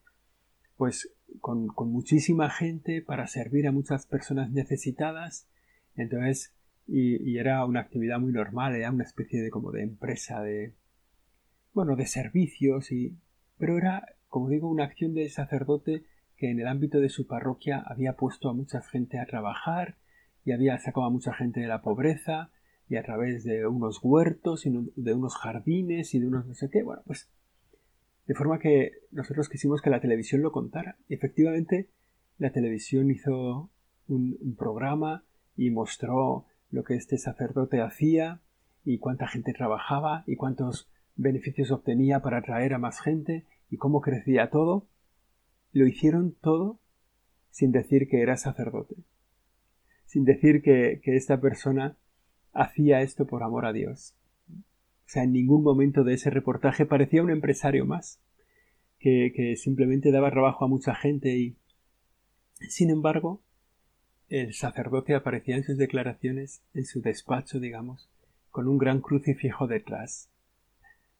pues 0.76 1.12
con, 1.40 1.68
muchísima 1.90 2.48
gente 2.48 3.02
para 3.02 3.26
servir 3.26 3.66
a 3.66 3.72
muchas 3.72 4.06
personas 4.06 4.52
necesitadas. 4.52 5.48
Entonces, 5.96 6.54
y, 6.86 7.16
y, 7.28 7.38
era 7.38 7.64
una 7.64 7.80
actividad 7.80 8.20
muy 8.20 8.32
normal, 8.32 8.76
era 8.76 8.92
una 8.92 9.04
especie 9.04 9.42
de 9.42 9.50
como 9.50 9.72
de 9.72 9.82
empresa 9.82 10.40
de, 10.42 10.74
bueno, 11.74 11.96
de 11.96 12.06
servicios 12.06 12.92
y, 12.92 13.16
pero 13.58 13.78
era, 13.78 14.14
como 14.28 14.48
digo, 14.48 14.70
una 14.70 14.84
acción 14.84 15.14
del 15.14 15.30
sacerdote 15.30 16.04
que 16.36 16.50
en 16.50 16.60
el 16.60 16.66
ámbito 16.66 17.00
de 17.00 17.08
su 17.08 17.26
parroquia 17.26 17.82
había 17.86 18.14
puesto 18.14 18.48
a 18.48 18.54
mucha 18.54 18.82
gente 18.82 19.18
a 19.18 19.26
trabajar 19.26 19.96
y 20.44 20.52
había 20.52 20.78
sacado 20.78 21.06
a 21.06 21.10
mucha 21.10 21.32
gente 21.32 21.60
de 21.60 21.66
la 21.66 21.82
pobreza 21.82 22.50
y 22.88 22.96
a 22.96 23.02
través 23.02 23.44
de 23.44 23.66
unos 23.66 24.00
huertos 24.02 24.66
y 24.66 24.92
de 24.94 25.14
unos 25.14 25.36
jardines 25.36 26.14
y 26.14 26.20
de 26.20 26.28
unos 26.28 26.46
no 26.46 26.54
sé 26.54 26.70
qué, 26.70 26.82
bueno, 26.82 27.02
pues 27.06 27.28
de 28.26 28.34
forma 28.34 28.58
que 28.58 28.92
nosotros 29.12 29.48
quisimos 29.48 29.82
que 29.82 29.90
la 29.90 30.00
televisión 30.00 30.42
lo 30.42 30.52
contara. 30.52 30.96
Efectivamente, 31.08 31.88
la 32.38 32.50
televisión 32.50 33.10
hizo 33.10 33.70
un, 34.08 34.36
un 34.40 34.56
programa 34.56 35.24
y 35.56 35.70
mostró 35.70 36.46
lo 36.70 36.84
que 36.84 36.94
este 36.94 37.18
sacerdote 37.18 37.80
hacía 37.80 38.40
y 38.84 38.98
cuánta 38.98 39.26
gente 39.26 39.52
trabajaba 39.52 40.24
y 40.26 40.36
cuántos 40.36 40.88
beneficios 41.16 41.70
obtenía 41.70 42.20
para 42.20 42.38
atraer 42.38 42.74
a 42.74 42.78
más 42.78 43.00
gente 43.00 43.44
y 43.70 43.76
cómo 43.78 44.00
crecía 44.00 44.50
todo. 44.50 44.86
Lo 45.76 45.86
hicieron 45.86 46.34
todo 46.40 46.80
sin 47.50 47.70
decir 47.70 48.08
que 48.08 48.22
era 48.22 48.38
sacerdote, 48.38 48.96
sin 50.06 50.24
decir 50.24 50.62
que, 50.62 51.02
que 51.04 51.16
esta 51.16 51.38
persona 51.38 51.98
hacía 52.54 53.02
esto 53.02 53.26
por 53.26 53.42
amor 53.42 53.66
a 53.66 53.74
Dios. 53.74 54.14
O 54.48 55.04
sea, 55.04 55.24
en 55.24 55.32
ningún 55.32 55.62
momento 55.62 56.02
de 56.02 56.14
ese 56.14 56.30
reportaje 56.30 56.86
parecía 56.86 57.22
un 57.22 57.28
empresario 57.28 57.84
más, 57.84 58.22
que, 58.98 59.34
que 59.36 59.54
simplemente 59.56 60.10
daba 60.12 60.30
trabajo 60.30 60.64
a 60.64 60.68
mucha 60.68 60.94
gente 60.94 61.36
y... 61.36 61.58
Sin 62.70 62.88
embargo, 62.88 63.42
el 64.30 64.54
sacerdote 64.54 65.14
aparecía 65.14 65.56
en 65.56 65.64
sus 65.64 65.76
declaraciones, 65.76 66.62
en 66.72 66.86
su 66.86 67.02
despacho, 67.02 67.60
digamos, 67.60 68.08
con 68.50 68.66
un 68.66 68.78
gran 68.78 69.02
crucifijo 69.02 69.66
detrás. 69.66 70.30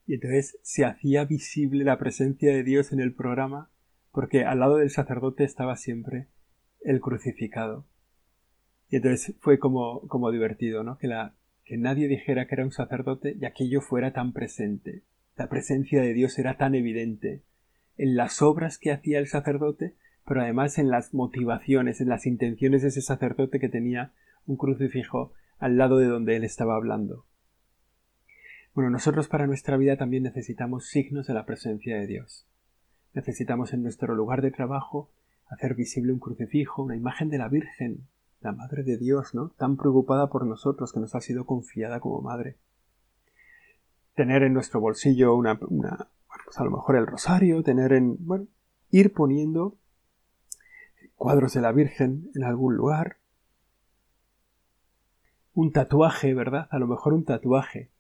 Y 0.07 0.15
entonces 0.15 0.59
se 0.63 0.87
hacía 0.87 1.27
visible 1.27 1.85
la 1.85 1.99
presencia 1.99 2.55
de 2.55 2.65
Dios 2.65 2.95
en 2.95 3.01
el 3.01 3.13
programa, 3.13 3.69
porque 4.17 4.47
al 4.47 4.61
lado 4.61 4.79
del 4.79 4.89
sacerdote 4.89 5.45
estaba 5.45 5.77
siempre 5.77 6.29
el 6.81 7.03
crucificado. 7.03 7.85
Y 8.89 8.97
entonces 8.97 9.37
fue 9.41 9.59
como, 9.59 10.09
como 10.09 10.31
divertido, 10.31 10.83
¿no? 10.83 10.97
Que, 10.97 11.07
la, 11.07 11.35
que 11.67 11.77
nadie 11.77 12.09
dijera 12.09 12.47
que 12.47 12.55
era 12.55 12.65
un 12.65 12.73
sacerdote 12.73 13.37
y 13.39 13.45
aquello 13.45 13.83
fuera 13.83 14.15
tan 14.15 14.33
presente. 14.33 15.03
La 15.37 15.51
presencia 15.51 16.01
de 16.01 16.15
Dios 16.15 16.39
era 16.39 16.57
tan 16.57 16.75
evidente 16.75 17.43
en 17.99 18.17
las 18.17 18.41
obras 18.41 18.79
que 18.79 18.91
hacía 18.91 19.19
el 19.19 19.27
sacerdote, 19.27 19.97
pero 20.27 20.41
además 20.41 20.79
en 20.79 20.89
las 20.89 21.13
motivaciones, 21.13 22.01
en 22.01 22.09
las 22.09 22.25
intenciones 22.25 22.81
de 22.81 22.89
ese 22.89 23.03
sacerdote 23.03 23.61
que 23.61 23.69
tenía 23.69 24.13
un 24.47 24.57
crucifijo 24.57 25.35
al 25.59 25.77
lado 25.77 25.99
de 25.99 26.07
donde 26.07 26.37
él 26.37 26.45
estaba 26.45 26.77
hablando. 26.77 27.27
Bueno, 28.73 28.89
nosotros 28.89 29.29
para 29.29 29.47
nuestra 29.47 29.77
vida 29.77 29.99
también 29.99 30.23
necesitamos 30.23 30.87
signos 30.87 31.27
de 31.27 31.35
la 31.35 31.45
presencia 31.45 31.99
de 31.99 32.07
Dios. 32.07 32.47
Necesitamos 33.17 33.73
en 33.73 33.83
nuestro 33.83 34.15
lugar 34.15 34.43
de 34.43 34.51
trabajo 34.51 35.09
hacer 35.47 35.75
visible 35.75 36.13
un 36.13 36.19
crucifijo, 36.19 36.83
una 36.83 36.97
imagen 36.97 37.31
de 37.31 37.39
la 37.39 37.49
Virgen, 37.49 38.07
la 38.43 38.53
Madre 38.53 38.83
de 38.83 38.99
Dios, 38.99 39.35
¿no? 39.35 39.49
Tan 39.57 39.79
preocupada 39.79 40.29
por 40.29 40.45
nosotros 40.45 40.93
que 40.93 41.01
nos 41.01 41.15
ha 41.15 41.23
sido 41.23 41.47
confiada 41.47 41.99
como 41.99 42.21
Madre. 42.21 42.59
Tener 44.15 44.43
en 44.43 44.53
nuestro 44.53 44.81
bolsillo 44.81 45.35
una, 45.35 45.59
una 45.67 46.09
pues 46.45 46.59
a 46.59 46.65
lo 46.65 46.71
mejor 46.71 46.97
el 46.97 47.07
rosario, 47.07 47.63
tener 47.63 47.95
en, 47.95 48.19
bueno, 48.21 48.49
ir 48.91 49.15
poniendo 49.15 49.79
cuadros 51.15 51.55
de 51.55 51.63
la 51.63 51.73
Virgen 51.73 52.29
en 52.35 52.45
algún 52.45 52.77
lugar. 52.77 53.17
Un 55.55 55.73
tatuaje, 55.73 56.35
¿verdad? 56.35 56.69
A 56.71 56.79
lo 56.79 56.87
mejor 56.87 57.15
un 57.15 57.25
tatuaje. 57.25 57.91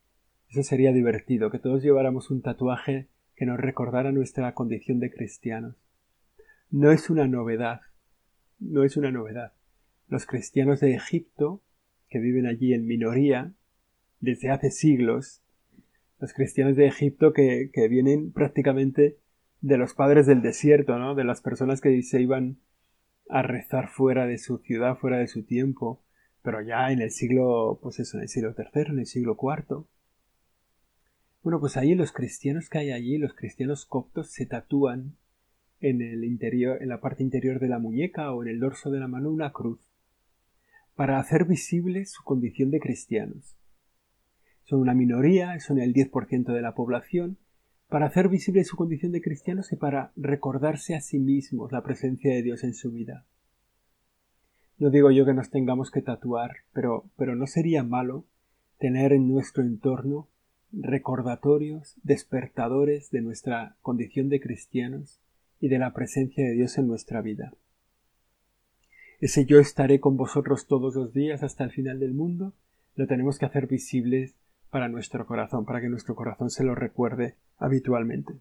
Eso 0.50 0.62
sería 0.62 0.92
divertido, 0.92 1.50
que 1.50 1.59
todos 1.59 1.83
lleváramos 1.83 2.31
un 2.31 2.42
tatuaje 2.42 3.09
que 3.37 3.46
nos 3.46 3.59
recordara 3.59 4.11
nuestra 4.12 4.53
condición 4.55 4.99
de 4.99 5.12
cristianos. 5.12 5.77
No 6.70 6.90
es 6.90 7.11
una 7.11 7.29
novedad, 7.29 7.83
no 8.59 8.83
es 8.83 8.96
una 8.96 9.11
novedad 9.11 9.53
los 10.09 10.27
cristianos 10.27 10.81
de 10.81 10.94
Egipto, 10.94 11.62
que 12.09 12.18
viven 12.18 12.46
allí 12.46 12.72
en 12.72 12.87
minoría 12.87 13.53
desde 14.20 14.51
hace 14.51 14.70
siglos, 14.70 15.42
los 16.20 16.33
cristianos 16.33 16.77
de 16.77 16.87
Egipto 16.87 17.33
que, 17.33 17.70
que 17.72 17.88
vienen 17.88 18.33
prácticamente 18.33 19.18
de 19.61 19.77
los 19.77 19.94
padres 19.94 20.27
del 20.27 20.42
desierto, 20.42 20.99
¿no? 20.99 21.14
de 21.14 21.25
las 21.25 21.40
personas 21.40 21.81
que 21.81 22.01
se 22.03 22.22
iban 22.22 22.59
a 23.29 23.42
rezar 23.42 23.88
fuera 23.88 24.27
de 24.27 24.38
su 24.38 24.59
ciudad, 24.59 24.96
fuera 24.96 25.18
de 25.18 25.27
su 25.27 25.42
tiempo, 25.42 26.01
pero 26.42 26.62
ya 26.62 26.92
en 26.92 27.03
el 27.03 27.11
siglo, 27.11 27.81
pues 27.83 27.99
eso, 27.99 28.16
en 28.16 28.22
el 28.22 28.29
siglo 28.29 28.55
III, 28.57 28.83
en 28.92 28.99
el 29.01 29.07
siglo 29.07 29.37
IV. 29.40 29.85
Bueno, 31.46 31.61
pues 31.61 31.76
ahí 31.76 31.94
los 31.94 32.11
cristianos 32.11 32.68
que 32.68 32.78
hay 32.78 32.90
allí, 32.90 33.18
los 33.18 33.32
cristianos 33.32 33.87
coptos, 33.87 34.32
se 34.32 34.46
tatúan 34.46 35.14
en 35.78 36.02
el 36.02 36.24
interior, 36.24 36.82
en 36.82 36.88
la 36.88 37.00
parte 37.00 37.22
interior 37.22 37.61
de 37.61 37.68
la 37.68 37.78
muñeca 37.78 38.32
o 38.32 38.42
en 38.42 38.48
el 38.48 38.59
dorso 38.59 38.90
de 38.90 38.98
la 38.98 39.06
mano 39.06 39.30
una 39.30 39.52
cruz 39.52 39.78
para 40.96 41.20
hacer 41.20 41.44
visible 41.44 42.04
su 42.06 42.24
condición 42.24 42.72
de 42.72 42.80
cristianos. 42.80 43.56
Son 44.64 44.80
una 44.80 44.92
minoría, 44.92 45.56
son 45.61 45.78
el 45.78 45.94
10% 45.94 46.52
de 46.52 46.62
la 46.62 46.74
población, 46.74 47.38
para 47.88 48.06
hacer 48.06 48.28
visible 48.28 48.64
su 48.64 48.76
condición 48.76 49.12
de 49.12 49.22
cristianos 49.22 49.72
y 49.72 49.76
para 49.76 50.11
recordarse 50.16 50.96
a 50.96 51.00
sí 51.00 51.20
mismos 51.20 51.70
la 51.70 51.85
presencia 51.85 52.35
de 52.35 52.42
Dios 52.42 52.64
en 52.64 52.74
su 52.74 52.90
vida. 52.90 53.24
No 54.78 54.90
digo 54.90 55.12
yo 55.12 55.24
que 55.24 55.32
nos 55.32 55.50
tengamos 55.50 55.92
que 55.92 56.02
tatuar, 56.02 56.56
pero, 56.72 57.09
pero 57.16 57.37
no 57.37 57.46
sería 57.46 57.85
malo 57.85 58.24
tener 58.80 59.12
en 59.12 59.28
nuestro 59.28 59.62
entorno 59.62 60.26
recordatorios, 60.78 61.96
despertadores 62.02 63.10
de 63.10 63.22
nuestra 63.22 63.76
condición 63.82 64.28
de 64.28 64.40
cristianos 64.40 65.20
y 65.60 65.68
de 65.68 65.78
la 65.78 65.92
presencia 65.92 66.44
de 66.44 66.52
Dios 66.52 66.78
en 66.78 66.86
nuestra 66.86 67.22
vida 67.22 67.52
ese 69.20 69.46
yo 69.46 69.58
estaré 69.58 69.98
con 69.98 70.16
vosotros 70.16 70.66
todos 70.66 70.94
los 70.94 71.12
días 71.14 71.42
hasta 71.42 71.64
el 71.64 71.70
final 71.70 71.98
del 71.98 72.12
mundo, 72.12 72.52
lo 72.96 73.06
tenemos 73.06 73.38
que 73.38 73.46
hacer 73.46 73.66
visible 73.66 74.34
para 74.70 74.88
nuestro 74.88 75.26
corazón, 75.26 75.64
para 75.64 75.80
que 75.80 75.88
nuestro 75.88 76.14
corazón 76.14 76.50
se 76.50 76.64
lo 76.64 76.74
recuerde 76.74 77.36
habitualmente. 77.56 78.34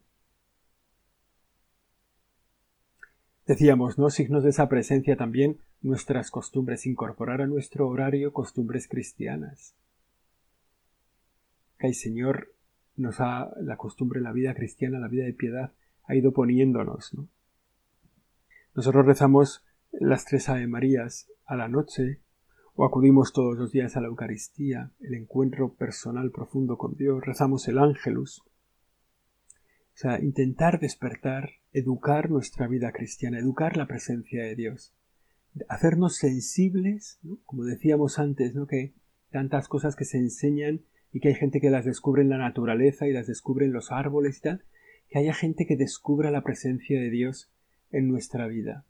Decíamos, 3.46 3.98
¿no? 3.98 4.10
Signos 4.10 4.44
de 4.44 4.50
esa 4.50 4.68
presencia 4.68 5.16
también 5.16 5.60
nuestras 5.82 6.32
costumbres, 6.32 6.88
incorporar 6.88 7.42
a 7.42 7.48
nuestro 7.48 7.88
horario 7.88 8.34
costumbres 8.34 8.88
cristianas. 8.88 9.76
El 11.86 11.96
Señor 11.96 12.54
nos 12.96 13.20
ha, 13.20 13.52
la 13.62 13.78
costumbre, 13.78 14.22
la 14.22 14.32
vida 14.32 14.54
cristiana, 14.54 15.00
la 15.00 15.08
vida 15.08 15.26
de 15.26 15.34
piedad, 15.34 15.74
ha 16.08 16.16
ido 16.16 16.32
poniéndonos, 16.32 17.14
¿no? 17.14 17.28
Nosotros 18.74 19.06
rezamos 19.06 19.64
las 19.92 20.26
tres 20.26 20.50
Ave 20.50 20.68
Marías 20.68 21.32
a 21.46 21.56
la 21.56 21.68
noche, 21.68 22.20
o 22.76 22.86
acudimos 22.86 23.32
todos 23.32 23.58
los 23.58 23.72
días 23.72 23.96
a 23.96 24.02
la 24.02 24.08
Eucaristía, 24.08 24.92
el 25.00 25.14
encuentro 25.14 25.74
personal 25.74 26.32
profundo 26.32 26.78
con 26.78 26.96
Dios, 26.96 27.26
rezamos 27.26 27.68
el 27.70 27.78
Ángelus. 27.78 28.42
O 28.42 29.98
sea, 29.98 30.20
intentar 30.22 30.82
despertar, 30.82 31.52
educar 31.72 32.30
nuestra 32.30 32.68
vida 32.68 32.92
cristiana, 32.92 33.40
educar 33.40 33.78
la 33.78 33.88
presencia 33.88 34.44
de 34.44 34.56
Dios, 34.56 34.94
hacernos 35.70 36.18
sensibles, 36.18 37.20
como 37.46 37.64
decíamos 37.64 38.20
antes, 38.20 38.56
¿no? 38.56 38.68
que 38.68 38.94
tantas 39.32 39.70
cosas 39.70 39.96
que 39.96 40.04
se 40.04 40.18
enseñan 40.18 40.82
y 41.16 41.22
que 41.22 41.30
hay 41.30 41.36
gente 41.36 41.62
que 41.62 41.70
las 41.70 41.86
descubre 41.86 42.22
en 42.22 42.28
la 42.28 42.38
naturaleza 42.38 43.08
y 43.08 43.14
las 43.14 43.26
descubre 43.26 43.66
en 43.66 43.72
los 43.72 43.90
árboles 43.94 44.40
y 44.40 44.42
tal, 44.42 44.66
que 45.08 45.18
haya 45.18 45.34
gente 45.34 45.66
que 45.66 45.78
descubra 45.78 46.30
la 46.30 46.44
presencia 46.44 47.00
de 47.00 47.10
Dios 47.10 47.50
en 47.90 48.10
nuestra 48.10 48.48
vida. 48.48 48.84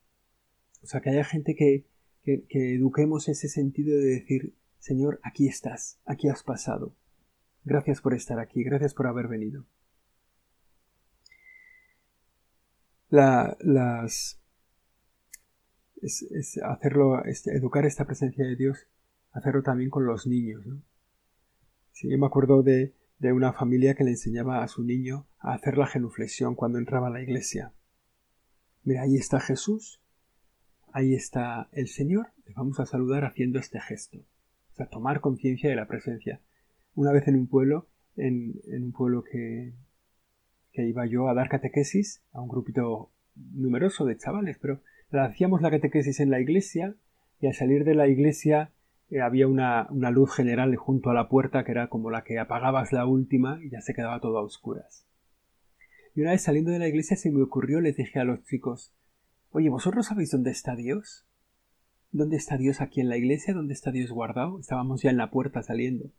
O 0.82 0.88
sea, 0.88 1.02
que 1.02 1.12
haya 1.12 1.24
gente 1.24 1.56
que, 1.56 1.86
que, 2.24 2.74
eduquemos 2.74 3.30
ese 3.30 3.48
sentido 3.48 3.96
de 3.96 4.06
decir, 4.06 4.56
Señor, 4.80 5.20
aquí 5.22 5.48
estás, 5.48 6.00
aquí 6.04 6.28
has 6.28 6.42
pasado. 6.42 6.96
Gracias 7.64 8.02
por 8.02 8.16
estar 8.16 8.40
aquí, 8.40 8.64
gracias 8.64 8.96
por 8.96 9.06
haber 9.06 9.28
venido. 9.28 9.68
La, 13.10 13.56
las, 13.60 14.42
es, 16.02 16.60
hacerlo, 16.64 17.24
este, 17.26 17.56
educar 17.56 17.86
esta 17.86 18.06
presencia 18.06 18.46
de 18.46 18.56
Dios, 18.56 18.88
hacerlo 19.32 19.62
también 19.62 19.92
con 19.92 20.08
los 20.08 20.26
niños. 20.26 20.66
¿no? 20.66 20.82
Sí, 21.96 22.10
yo 22.10 22.18
me 22.18 22.26
acuerdo 22.26 22.62
de, 22.62 22.94
de 23.20 23.32
una 23.32 23.54
familia 23.54 23.96
que 23.96 24.04
le 24.04 24.10
enseñaba 24.12 24.62
a 24.62 24.68
su 24.68 24.84
niño 24.84 25.28
a 25.40 25.54
hacer 25.54 25.78
la 25.78 25.88
genuflexión 25.88 26.54
cuando 26.54 26.78
entraba 26.78 27.08
a 27.08 27.10
la 27.10 27.22
iglesia. 27.22 27.72
Mira, 28.84 29.04
ahí 29.04 29.16
está 29.16 29.40
Jesús, 29.40 30.02
ahí 30.92 31.14
está 31.14 31.70
el 31.72 31.88
Señor, 31.88 32.34
le 32.46 32.54
vamos 32.54 32.82
a 32.82 32.86
saludar 32.86 33.24
haciendo 33.24 33.60
este 33.60 33.80
gesto. 33.80 34.18
O 34.18 34.76
sea, 34.76 34.88
tomar 34.88 35.22
conciencia 35.22 35.70
de 35.70 35.78
la 35.78 35.88
presencia. 35.88 36.42
Una 36.96 37.14
vez 37.14 37.30
en 37.30 37.36
un 37.36 37.48
pueblo, 37.48 37.88
en, 38.18 38.60
un 38.68 38.92
pueblo 38.92 39.24
que, 39.24 39.72
que 40.74 40.86
iba 40.86 41.06
yo 41.06 41.30
a 41.30 41.34
dar 41.34 41.48
catequesis 41.48 42.24
a 42.34 42.42
un 42.42 42.50
grupito 42.50 43.10
numeroso 43.36 44.04
de 44.04 44.18
chavales, 44.18 44.58
pero 44.60 44.82
hacíamos 45.14 45.62
la 45.62 45.72
catequesis 45.72 46.20
en 46.20 46.30
la 46.30 46.42
iglesia 46.42 46.94
y 47.40 47.48
al 47.48 47.54
salir 47.54 47.86
de 47.86 47.96
la 47.96 48.10
iglesia 48.10 48.74
había 49.24 49.48
una, 49.48 49.88
una, 49.92 50.12
luz 50.12 50.34
general 50.34 50.76
junto 50.76 51.10
a 51.10 51.14
la 51.14 51.30
puerta 51.30 51.64
que 51.64 51.72
era 51.72 51.88
como 51.88 52.10
la 52.10 52.24
que 52.24 52.40
apagabas 52.40 52.92
la 52.92 53.06
última 53.06 53.60
y 53.64 53.70
ya 53.70 53.82
se 53.82 53.94
quedaba 53.94 54.20
todo 54.20 54.40
a 54.40 54.44
oscuras. 54.44 55.08
Y 56.16 56.22
una 56.22 56.32
vez 56.32 56.44
saliendo 56.44 56.72
de 56.72 56.80
la 56.80 56.88
iglesia 56.88 57.16
se 57.16 57.32
me 57.32 57.42
ocurrió, 57.42 57.82
les 57.82 57.98
dije 57.98 58.20
a 58.20 58.24
los 58.24 58.44
chicos, 58.44 58.96
Oye, 59.56 59.70
¿vosotros 59.70 60.08
sabéis 60.08 60.32
dónde 60.32 60.52
está 60.52 60.76
Dios? 60.76 61.26
¿Dónde 62.12 62.36
está 62.36 62.58
Dios 62.58 62.82
aquí 62.82 63.00
en 63.00 63.08
la 63.08 63.16
iglesia? 63.16 63.54
¿Dónde 63.54 63.74
está 63.74 63.90
Dios 63.90 64.12
guardado? 64.12 64.60
Estábamos 64.60 65.02
ya 65.02 65.12
en 65.12 65.16
la 65.16 65.32
puerta 65.32 65.64
saliendo. 65.64 66.12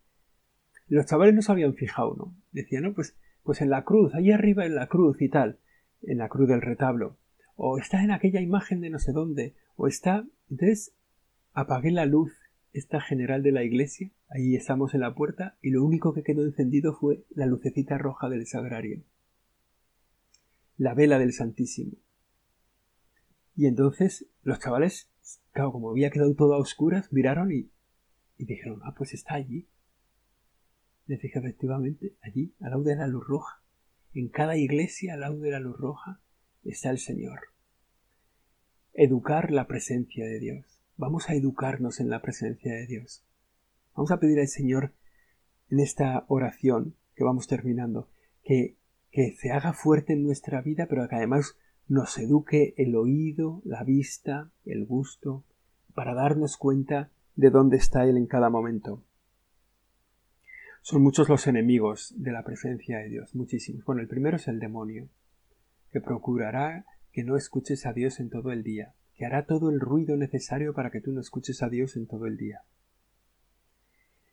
los 0.87 1.05
chavales 1.05 1.35
no 1.35 1.43
se 1.43 1.51
habían 1.51 1.75
fijado, 1.75 2.15
¿no? 2.15 2.35
Decían, 2.51 2.81
no, 2.81 2.95
pues, 2.95 3.15
pues 3.43 3.61
en 3.61 3.69
la 3.69 3.83
cruz, 3.83 4.15
ahí 4.15 4.31
arriba 4.31 4.65
en 4.65 4.73
la 4.73 4.87
cruz 4.87 5.21
y 5.21 5.29
tal, 5.29 5.59
en 6.01 6.17
la 6.17 6.29
cruz 6.29 6.47
del 6.47 6.63
retablo. 6.63 7.17
O 7.55 7.77
está 7.77 8.03
en 8.03 8.09
aquella 8.09 8.41
imagen 8.41 8.81
de 8.81 8.89
no 8.89 8.97
sé 8.97 9.11
dónde. 9.11 9.53
O 9.75 9.87
está. 9.87 10.25
Entonces 10.49 10.95
apagué 11.53 11.91
la 11.91 12.07
luz, 12.07 12.33
esta 12.77 13.01
general 13.01 13.43
de 13.43 13.51
la 13.51 13.63
iglesia, 13.63 14.11
ahí 14.29 14.55
estamos 14.55 14.93
en 14.93 15.01
la 15.01 15.15
puerta, 15.15 15.57
y 15.61 15.71
lo 15.71 15.83
único 15.83 16.13
que 16.13 16.23
quedó 16.23 16.43
encendido 16.43 16.95
fue 16.95 17.25
la 17.29 17.45
lucecita 17.45 17.97
roja 17.97 18.29
del 18.29 18.45
sagrario. 18.45 19.03
La 20.77 20.93
vela 20.93 21.19
del 21.19 21.33
Santísimo. 21.33 21.93
Y 23.55 23.65
entonces 23.65 24.27
los 24.43 24.59
chavales, 24.59 25.09
claro, 25.51 25.71
como 25.71 25.89
había 25.89 26.11
quedado 26.11 26.35
todo 26.35 26.53
a 26.53 26.59
oscuras, 26.59 27.11
miraron 27.11 27.51
y, 27.51 27.71
y 28.37 28.45
dijeron, 28.45 28.81
ah, 28.83 28.93
pues 28.95 29.13
está 29.13 29.33
allí. 29.33 29.67
Les 31.07 31.19
dije, 31.19 31.39
efectivamente, 31.39 32.15
allí, 32.21 32.53
al 32.59 32.71
lado 32.71 32.83
de 32.83 32.95
la 32.95 33.07
luz 33.07 33.25
roja. 33.27 33.63
En 34.13 34.29
cada 34.29 34.57
iglesia, 34.57 35.15
al 35.15 35.21
lado 35.21 35.39
de 35.39 35.51
la 35.51 35.59
luz 35.59 35.77
roja, 35.77 36.21
está 36.63 36.91
el 36.91 36.99
Señor. 36.99 37.39
Educar 38.93 39.51
la 39.51 39.67
presencia 39.67 40.25
de 40.25 40.39
Dios. 40.39 40.76
Vamos 40.97 41.29
a 41.29 41.35
educarnos 41.35 41.99
en 41.99 42.09
la 42.09 42.23
presencia 42.23 42.73
de 42.73 42.87
Dios. 42.87 43.23
Vamos 43.95 44.09
a 44.09 44.19
pedir 44.19 44.39
al 44.39 44.47
Señor 44.47 44.93
en 45.69 45.79
esta 45.79 46.25
oración 46.27 46.95
que 47.15 47.23
vamos 47.23 47.47
terminando, 47.47 48.09
que, 48.43 48.77
que 49.11 49.35
se 49.35 49.51
haga 49.51 49.73
fuerte 49.73 50.13
en 50.13 50.23
nuestra 50.23 50.59
vida, 50.61 50.87
pero 50.87 51.07
que 51.07 51.15
además 51.15 51.55
nos 51.87 52.17
eduque 52.17 52.73
el 52.77 52.95
oído, 52.95 53.61
la 53.63 53.83
vista, 53.83 54.49
el 54.65 54.85
gusto, 54.85 55.43
para 55.93 56.15
darnos 56.15 56.57
cuenta 56.57 57.11
de 57.35 57.51
dónde 57.51 57.77
está 57.77 58.05
Él 58.05 58.17
en 58.17 58.25
cada 58.25 58.49
momento. 58.49 59.03
Son 60.81 61.03
muchos 61.03 61.29
los 61.29 61.45
enemigos 61.45 62.15
de 62.17 62.31
la 62.31 62.43
presencia 62.43 62.97
de 62.97 63.09
Dios, 63.09 63.35
muchísimos. 63.35 63.85
Bueno, 63.85 64.01
el 64.01 64.07
primero 64.07 64.37
es 64.37 64.47
el 64.47 64.59
demonio, 64.59 65.09
que 65.91 66.01
procurará 66.01 66.85
que 67.11 67.23
no 67.23 67.37
escuches 67.37 67.85
a 67.85 67.93
Dios 67.93 68.19
en 68.19 68.31
todo 68.31 68.51
el 68.51 68.63
día, 68.63 68.95
que 69.17 69.25
hará 69.25 69.45
todo 69.45 69.69
el 69.69 69.79
ruido 69.79 70.15
necesario 70.15 70.73
para 70.73 70.91
que 70.91 71.01
tú 71.01 71.11
no 71.11 71.21
escuches 71.21 71.63
a 71.63 71.69
Dios 71.69 71.95
en 71.95 72.07
todo 72.07 72.27
el 72.27 72.37
día. 72.37 72.61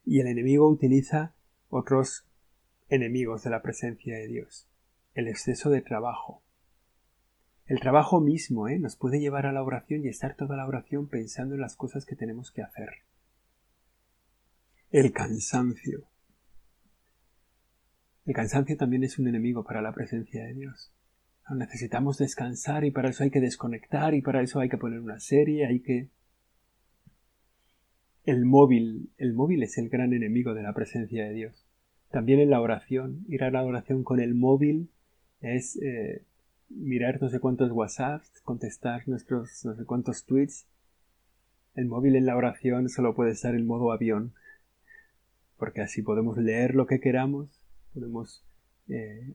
Y 0.04 0.20
el 0.20 0.26
enemigo 0.26 0.68
utiliza 0.68 1.34
otros 1.68 2.26
enemigos 2.88 3.42
de 3.42 3.50
la 3.50 3.62
presencia 3.62 4.16
de 4.16 4.28
Dios, 4.28 4.68
el 5.14 5.28
exceso 5.28 5.70
de 5.70 5.80
trabajo, 5.80 6.44
el 7.66 7.80
trabajo 7.80 8.20
mismo 8.20 8.68
¿eh? 8.68 8.78
nos 8.78 8.96
puede 8.96 9.20
llevar 9.20 9.46
a 9.46 9.52
la 9.52 9.62
oración 9.62 10.04
y 10.04 10.08
estar 10.08 10.36
toda 10.36 10.56
la 10.56 10.66
oración 10.66 11.08
pensando 11.08 11.54
en 11.54 11.62
las 11.62 11.76
cosas 11.76 12.04
que 12.04 12.14
tenemos 12.14 12.50
que 12.50 12.62
hacer. 12.62 12.90
El 14.90 15.12
cansancio. 15.12 16.06
El 18.26 18.34
cansancio 18.34 18.76
también 18.76 19.04
es 19.04 19.18
un 19.18 19.28
enemigo 19.28 19.64
para 19.64 19.80
la 19.80 19.92
presencia 19.92 20.44
de 20.44 20.52
Dios. 20.52 20.92
Necesitamos 21.50 22.16
descansar 22.16 22.84
y 22.84 22.90
para 22.90 23.10
eso 23.10 23.22
hay 23.22 23.30
que 23.30 23.40
desconectar 23.40 24.14
y 24.14 24.22
para 24.22 24.42
eso 24.42 24.60
hay 24.60 24.68
que 24.68 24.78
poner 24.78 25.00
una 25.00 25.20
serie, 25.20 25.66
hay 25.66 25.80
que... 25.80 26.08
El 28.24 28.46
móvil, 28.46 29.10
el 29.18 29.34
móvil 29.34 29.62
es 29.62 29.76
el 29.76 29.90
gran 29.90 30.14
enemigo 30.14 30.54
de 30.54 30.62
la 30.62 30.72
presencia 30.72 31.24
de 31.24 31.34
Dios. 31.34 31.66
También 32.10 32.40
en 32.40 32.48
la 32.48 32.62
oración, 32.62 33.24
ir 33.28 33.44
a 33.44 33.50
la 33.50 33.62
oración 33.62 34.04
con 34.04 34.20
el 34.20 34.34
móvil 34.34 34.88
es 35.40 35.76
eh, 35.82 36.24
mirar 36.70 37.20
no 37.20 37.28
sé 37.28 37.40
cuántos 37.40 37.70
WhatsApp, 37.70 38.22
contestar 38.42 39.06
nuestros 39.06 39.64
no 39.64 39.74
sé 39.74 39.84
cuántos 39.84 40.24
tweets. 40.24 40.66
El 41.74 41.86
móvil 41.86 42.16
en 42.16 42.24
la 42.24 42.36
oración 42.36 42.88
solo 42.88 43.14
puede 43.14 43.32
estar 43.32 43.54
en 43.54 43.66
modo 43.66 43.92
avión, 43.92 44.32
porque 45.58 45.82
así 45.82 46.02
podemos 46.02 46.38
leer 46.38 46.74
lo 46.74 46.86
que 46.86 47.00
queramos, 47.00 47.62
podemos 47.92 48.44
eh, 48.88 49.34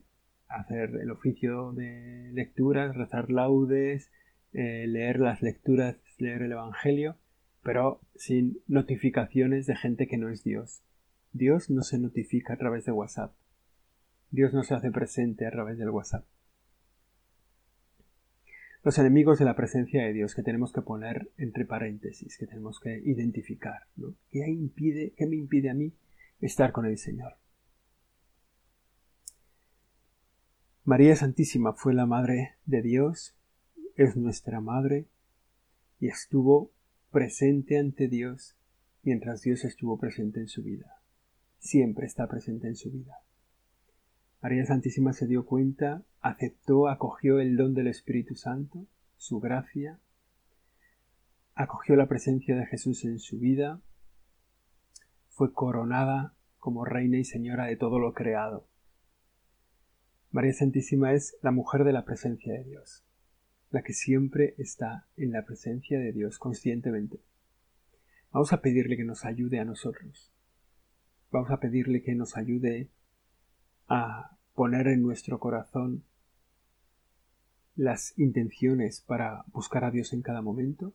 hacer 0.50 0.96
el 0.96 1.10
oficio 1.10 1.72
de 1.72 2.30
lecturas, 2.32 2.96
rezar 2.96 3.30
laudes, 3.30 4.10
eh, 4.52 4.86
leer 4.86 5.20
las 5.20 5.42
lecturas, 5.42 5.96
leer 6.18 6.42
el 6.42 6.52
Evangelio, 6.52 7.16
pero 7.62 8.00
sin 8.16 8.58
notificaciones 8.66 9.66
de 9.66 9.76
gente 9.76 10.06
que 10.06 10.18
no 10.18 10.28
es 10.28 10.44
Dios. 10.44 10.82
Dios 11.32 11.70
no 11.70 11.82
se 11.82 11.98
notifica 11.98 12.54
a 12.54 12.56
través 12.56 12.84
de 12.84 12.92
WhatsApp. 12.92 13.32
Dios 14.30 14.52
no 14.52 14.62
se 14.62 14.74
hace 14.74 14.90
presente 14.90 15.46
a 15.46 15.50
través 15.50 15.78
del 15.78 15.90
WhatsApp 15.90 16.24
los 18.82 18.98
enemigos 18.98 19.38
de 19.38 19.44
la 19.44 19.56
presencia 19.56 20.02
de 20.02 20.12
Dios 20.12 20.34
que 20.34 20.42
tenemos 20.42 20.72
que 20.72 20.80
poner 20.80 21.30
entre 21.36 21.66
paréntesis, 21.66 22.38
que 22.38 22.46
tenemos 22.46 22.80
que 22.80 22.98
identificar. 23.04 23.82
¿no? 23.96 24.14
¿Qué, 24.30 24.48
impide, 24.48 25.12
¿Qué 25.16 25.26
me 25.26 25.36
impide 25.36 25.70
a 25.70 25.74
mí 25.74 25.92
estar 26.40 26.72
con 26.72 26.86
el 26.86 26.96
Señor? 26.96 27.34
María 30.84 31.14
Santísima 31.14 31.74
fue 31.74 31.92
la 31.92 32.06
Madre 32.06 32.54
de 32.64 32.80
Dios, 32.80 33.36
es 33.96 34.16
nuestra 34.16 34.62
Madre, 34.62 35.06
y 36.00 36.08
estuvo 36.08 36.72
presente 37.10 37.78
ante 37.78 38.08
Dios 38.08 38.56
mientras 39.02 39.42
Dios 39.42 39.66
estuvo 39.66 39.98
presente 39.98 40.40
en 40.40 40.48
su 40.48 40.62
vida. 40.62 41.02
Siempre 41.58 42.06
está 42.06 42.26
presente 42.28 42.66
en 42.66 42.76
su 42.76 42.90
vida. 42.90 43.18
María 44.40 44.64
Santísima 44.64 45.12
se 45.12 45.26
dio 45.26 45.44
cuenta, 45.44 46.02
aceptó, 46.22 46.88
acogió 46.88 47.40
el 47.40 47.58
don 47.58 47.74
del 47.74 47.88
Espíritu 47.88 48.34
Santo, 48.34 48.86
su 49.18 49.38
gracia, 49.38 49.98
acogió 51.54 51.94
la 51.94 52.08
presencia 52.08 52.56
de 52.56 52.64
Jesús 52.64 53.04
en 53.04 53.18
su 53.18 53.38
vida, 53.38 53.82
fue 55.28 55.52
coronada 55.52 56.34
como 56.58 56.86
reina 56.86 57.18
y 57.18 57.24
señora 57.24 57.66
de 57.66 57.76
todo 57.76 57.98
lo 57.98 58.14
creado. 58.14 58.69
María 60.32 60.52
Santísima 60.52 61.12
es 61.12 61.36
la 61.42 61.50
mujer 61.50 61.82
de 61.82 61.92
la 61.92 62.04
presencia 62.04 62.52
de 62.52 62.62
Dios, 62.62 63.04
la 63.70 63.82
que 63.82 63.92
siempre 63.92 64.54
está 64.58 65.08
en 65.16 65.32
la 65.32 65.44
presencia 65.44 65.98
de 65.98 66.12
Dios 66.12 66.38
conscientemente. 66.38 67.20
Vamos 68.30 68.52
a 68.52 68.60
pedirle 68.60 68.96
que 68.96 69.02
nos 69.02 69.24
ayude 69.24 69.58
a 69.58 69.64
nosotros. 69.64 70.32
Vamos 71.32 71.50
a 71.50 71.58
pedirle 71.58 72.02
que 72.02 72.14
nos 72.14 72.36
ayude 72.36 72.90
a 73.88 74.36
poner 74.54 74.86
en 74.86 75.02
nuestro 75.02 75.40
corazón 75.40 76.04
las 77.74 78.16
intenciones 78.16 79.00
para 79.00 79.44
buscar 79.48 79.82
a 79.82 79.90
Dios 79.90 80.12
en 80.12 80.22
cada 80.22 80.42
momento, 80.42 80.94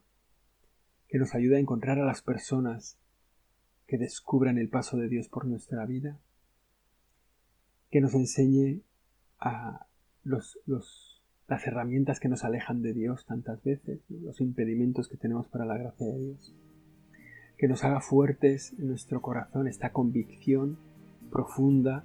que 1.09 1.17
nos 1.17 1.35
ayude 1.35 1.57
a 1.57 1.59
encontrar 1.59 1.99
a 1.99 2.05
las 2.05 2.21
personas 2.21 2.97
que 3.85 3.97
descubran 3.97 4.57
el 4.57 4.69
paso 4.69 4.95
de 4.95 5.09
Dios 5.09 5.27
por 5.27 5.45
nuestra 5.45 5.85
vida, 5.85 6.21
que 7.91 7.99
nos 7.99 8.13
enseñe 8.13 8.81
a 9.39 9.85
las 10.23 11.67
herramientas 11.67 12.19
que 12.19 12.29
nos 12.29 12.43
alejan 12.43 12.81
de 12.81 12.93
Dios 12.93 13.25
tantas 13.25 13.63
veces, 13.63 13.99
los 14.09 14.41
impedimentos 14.41 15.07
que 15.07 15.17
tenemos 15.17 15.47
para 15.47 15.65
la 15.65 15.77
gracia 15.77 16.07
de 16.07 16.19
Dios, 16.19 16.55
que 17.57 17.67
nos 17.67 17.83
haga 17.83 18.01
fuertes 18.01 18.73
en 18.77 18.87
nuestro 18.87 19.21
corazón 19.21 19.67
esta 19.67 19.91
convicción 19.91 20.77
profunda 21.31 22.03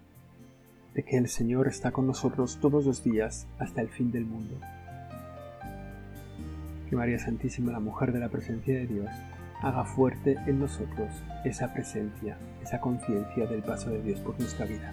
de 0.95 1.05
que 1.05 1.16
el 1.16 1.29
Señor 1.29 1.69
está 1.69 1.93
con 1.93 2.07
nosotros 2.07 2.59
todos 2.61 2.85
los 2.85 3.05
días 3.05 3.47
hasta 3.59 3.81
el 3.81 3.88
fin 3.88 4.11
del 4.11 4.27
mundo. 4.27 4.59
Que 6.88 6.97
María 6.97 7.19
Santísima, 7.19 7.73
la 7.73 7.81
mujer 7.81 8.12
de 8.12 8.19
la 8.19 8.29
presencia 8.29 8.75
de 8.75 8.87
Dios, 8.87 9.09
haga 9.62 9.85
fuerte 9.85 10.37
en 10.47 10.59
nosotros 10.59 11.11
esa 11.45 11.73
presencia, 11.73 12.37
esa 12.62 12.81
conciencia 12.81 13.47
del 13.47 13.62
paso 13.62 13.90
de 13.90 14.03
Dios 14.03 14.21
por 14.21 14.38
nuestra 14.38 14.66
vida. 14.66 14.93